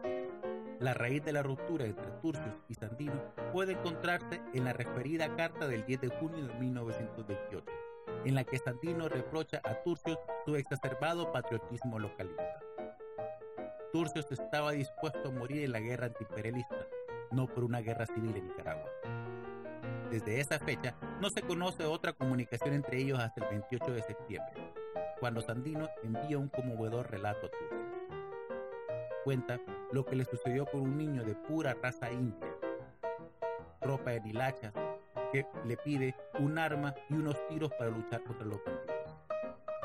la 0.80 0.94
raíz 0.94 1.24
de 1.26 1.34
la 1.34 1.44
ruptura 1.44 1.86
entre 1.86 2.10
Turcios 2.22 2.56
y 2.70 2.74
Sandino 2.74 3.22
puede 3.52 3.74
encontrarse 3.74 4.42
en 4.54 4.64
la 4.64 4.72
referida 4.72 5.36
carta 5.36 5.68
del 5.68 5.86
10 5.86 6.02
de 6.02 6.08
junio 6.08 6.48
de 6.48 6.54
1928, 6.54 7.66
en 8.24 8.36
la 8.36 8.46
que 8.46 8.58
Sandino 8.60 9.10
reprocha 9.10 9.60
a 9.66 9.84
Turcios 9.84 10.18
su 10.46 10.56
exacerbado 10.56 11.34
patriotismo 11.34 12.00
localista. 12.00 12.62
Turcios 13.92 14.32
estaba 14.32 14.72
dispuesto 14.72 15.28
a 15.28 15.32
morir 15.32 15.66
en 15.66 15.74
la 15.74 15.82
guerra 15.82 16.06
antiimperialista, 16.06 16.88
no 17.32 17.48
por 17.48 17.64
una 17.64 17.80
guerra 17.82 18.06
civil 18.06 18.36
en 18.36 18.48
Nicaragua. 18.48 18.90
Desde 20.10 20.40
esa 20.40 20.60
fecha 20.60 20.96
no 21.22 21.30
se 21.30 21.42
conoce 21.42 21.86
otra 21.86 22.14
comunicación 22.14 22.74
entre 22.74 22.98
ellos 23.00 23.20
hasta 23.20 23.44
el 23.44 23.50
28 23.52 23.92
de 23.92 24.02
septiembre, 24.02 24.74
cuando 25.20 25.42
Sandino 25.42 25.88
envía 26.04 26.38
un 26.38 26.50
conmovedor 26.50 27.12
relato 27.12 27.46
a 27.46 27.52
Turcios. 27.52 27.80
Cuenta 29.24 29.60
lo 29.92 30.06
que 30.06 30.16
le 30.16 30.26
sucedió 30.26 30.66
con 30.66 30.82
un 30.82 30.98
niño 30.98 31.24
de 31.24 31.36
pura 31.36 31.76
raza 31.80 32.12
india, 32.12 32.48
ropa 33.82 34.12
de 34.12 34.30
hilacha, 34.30 34.74
que 35.32 35.46
le 35.66 35.78
pide 35.78 36.16
un 36.40 36.58
arma 36.58 36.96
y 37.10 37.14
unos 37.14 37.36
tiros 37.48 37.72
para 37.74 37.92
luchar 37.92 38.24
contra 38.24 38.46
los 38.46 38.64
bandidos. 38.64 39.00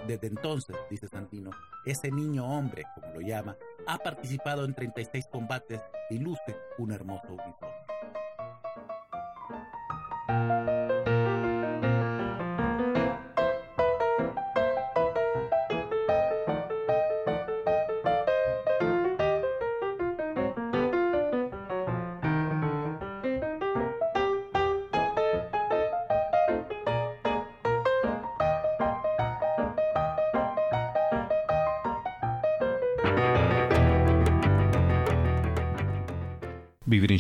Desde 0.07 0.27
entonces, 0.29 0.77
dice 0.91 1.09
Sandino, 1.09 1.51
ese 1.85 2.11
niño 2.11 2.47
hombre, 2.47 2.85
como 2.95 3.15
lo 3.15 3.21
llama, 3.21 3.57
ha 3.87 3.99
participado 3.99 4.65
en 4.65 4.75
36 4.75 5.27
combates 5.27 5.81
y 6.11 6.19
luce 6.19 6.57
un 6.79 6.93
hermoso 6.93 7.29
uniforme. 7.29 7.84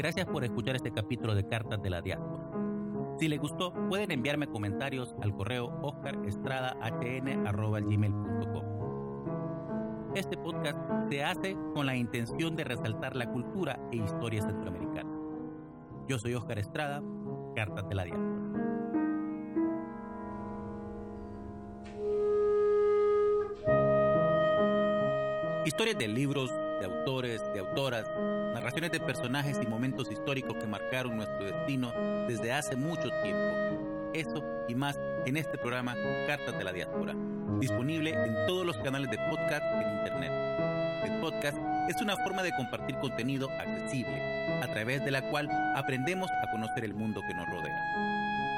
Gracias 0.00 0.24
por 0.24 0.42
escuchar 0.44 0.76
este 0.76 0.92
capítulo 0.92 1.34
de 1.34 1.46
Cartas 1.46 1.82
de 1.82 1.90
la 1.90 2.00
Diáspora. 2.00 2.42
Si 3.18 3.28
les 3.28 3.38
gustó, 3.38 3.74
pueden 3.90 4.10
enviarme 4.10 4.46
comentarios 4.46 5.14
al 5.20 5.36
correo 5.36 5.78
oscarestradahn.com. 5.82 8.64
Este 10.14 10.38
podcast 10.38 10.78
se 11.10 11.22
hace 11.22 11.54
con 11.74 11.84
la 11.84 11.96
intención 11.96 12.56
de 12.56 12.64
resaltar 12.64 13.14
la 13.14 13.30
cultura 13.30 13.78
e 13.92 13.96
historia 13.96 14.40
centroamericana. 14.40 15.10
Yo 16.08 16.18
soy 16.18 16.32
Oscar 16.32 16.58
Estrada, 16.58 17.02
Cartas 17.54 17.86
de 17.86 17.94
la 17.94 18.04
Diáspora. 18.04 18.40
Historias 25.66 25.98
de 25.98 26.08
libros, 26.08 26.50
de 26.80 26.86
autores, 26.86 27.42
de 27.52 27.60
autoras, 27.60 28.10
narraciones 28.52 28.90
de 28.90 29.00
personajes 29.00 29.58
y 29.62 29.66
momentos 29.66 30.10
históricos 30.10 30.56
que 30.56 30.66
marcaron 30.66 31.16
nuestro 31.16 31.44
destino 31.44 31.92
desde 32.28 32.52
hace 32.52 32.76
mucho 32.76 33.08
tiempo. 33.22 34.10
Eso 34.12 34.44
y 34.68 34.74
más 34.74 34.98
en 35.26 35.36
este 35.36 35.58
programa 35.58 35.94
Cartas 36.26 36.58
de 36.58 36.64
la 36.64 36.72
Diáspora, 36.72 37.14
disponible 37.60 38.10
en 38.10 38.34
todos 38.46 38.66
los 38.66 38.76
canales 38.78 39.10
de 39.10 39.18
podcast 39.30 39.62
en 39.62 39.98
Internet. 39.98 40.32
El 41.04 41.20
podcast 41.20 41.58
es 41.88 42.00
una 42.02 42.16
forma 42.16 42.42
de 42.42 42.52
compartir 42.52 42.96
contenido 42.96 43.48
accesible, 43.50 44.20
a 44.62 44.66
través 44.72 45.04
de 45.04 45.10
la 45.10 45.22
cual 45.30 45.48
aprendemos 45.76 46.30
a 46.30 46.50
conocer 46.50 46.84
el 46.84 46.94
mundo 46.94 47.22
que 47.26 47.34
nos 47.34 47.48
rodea. 47.48 48.49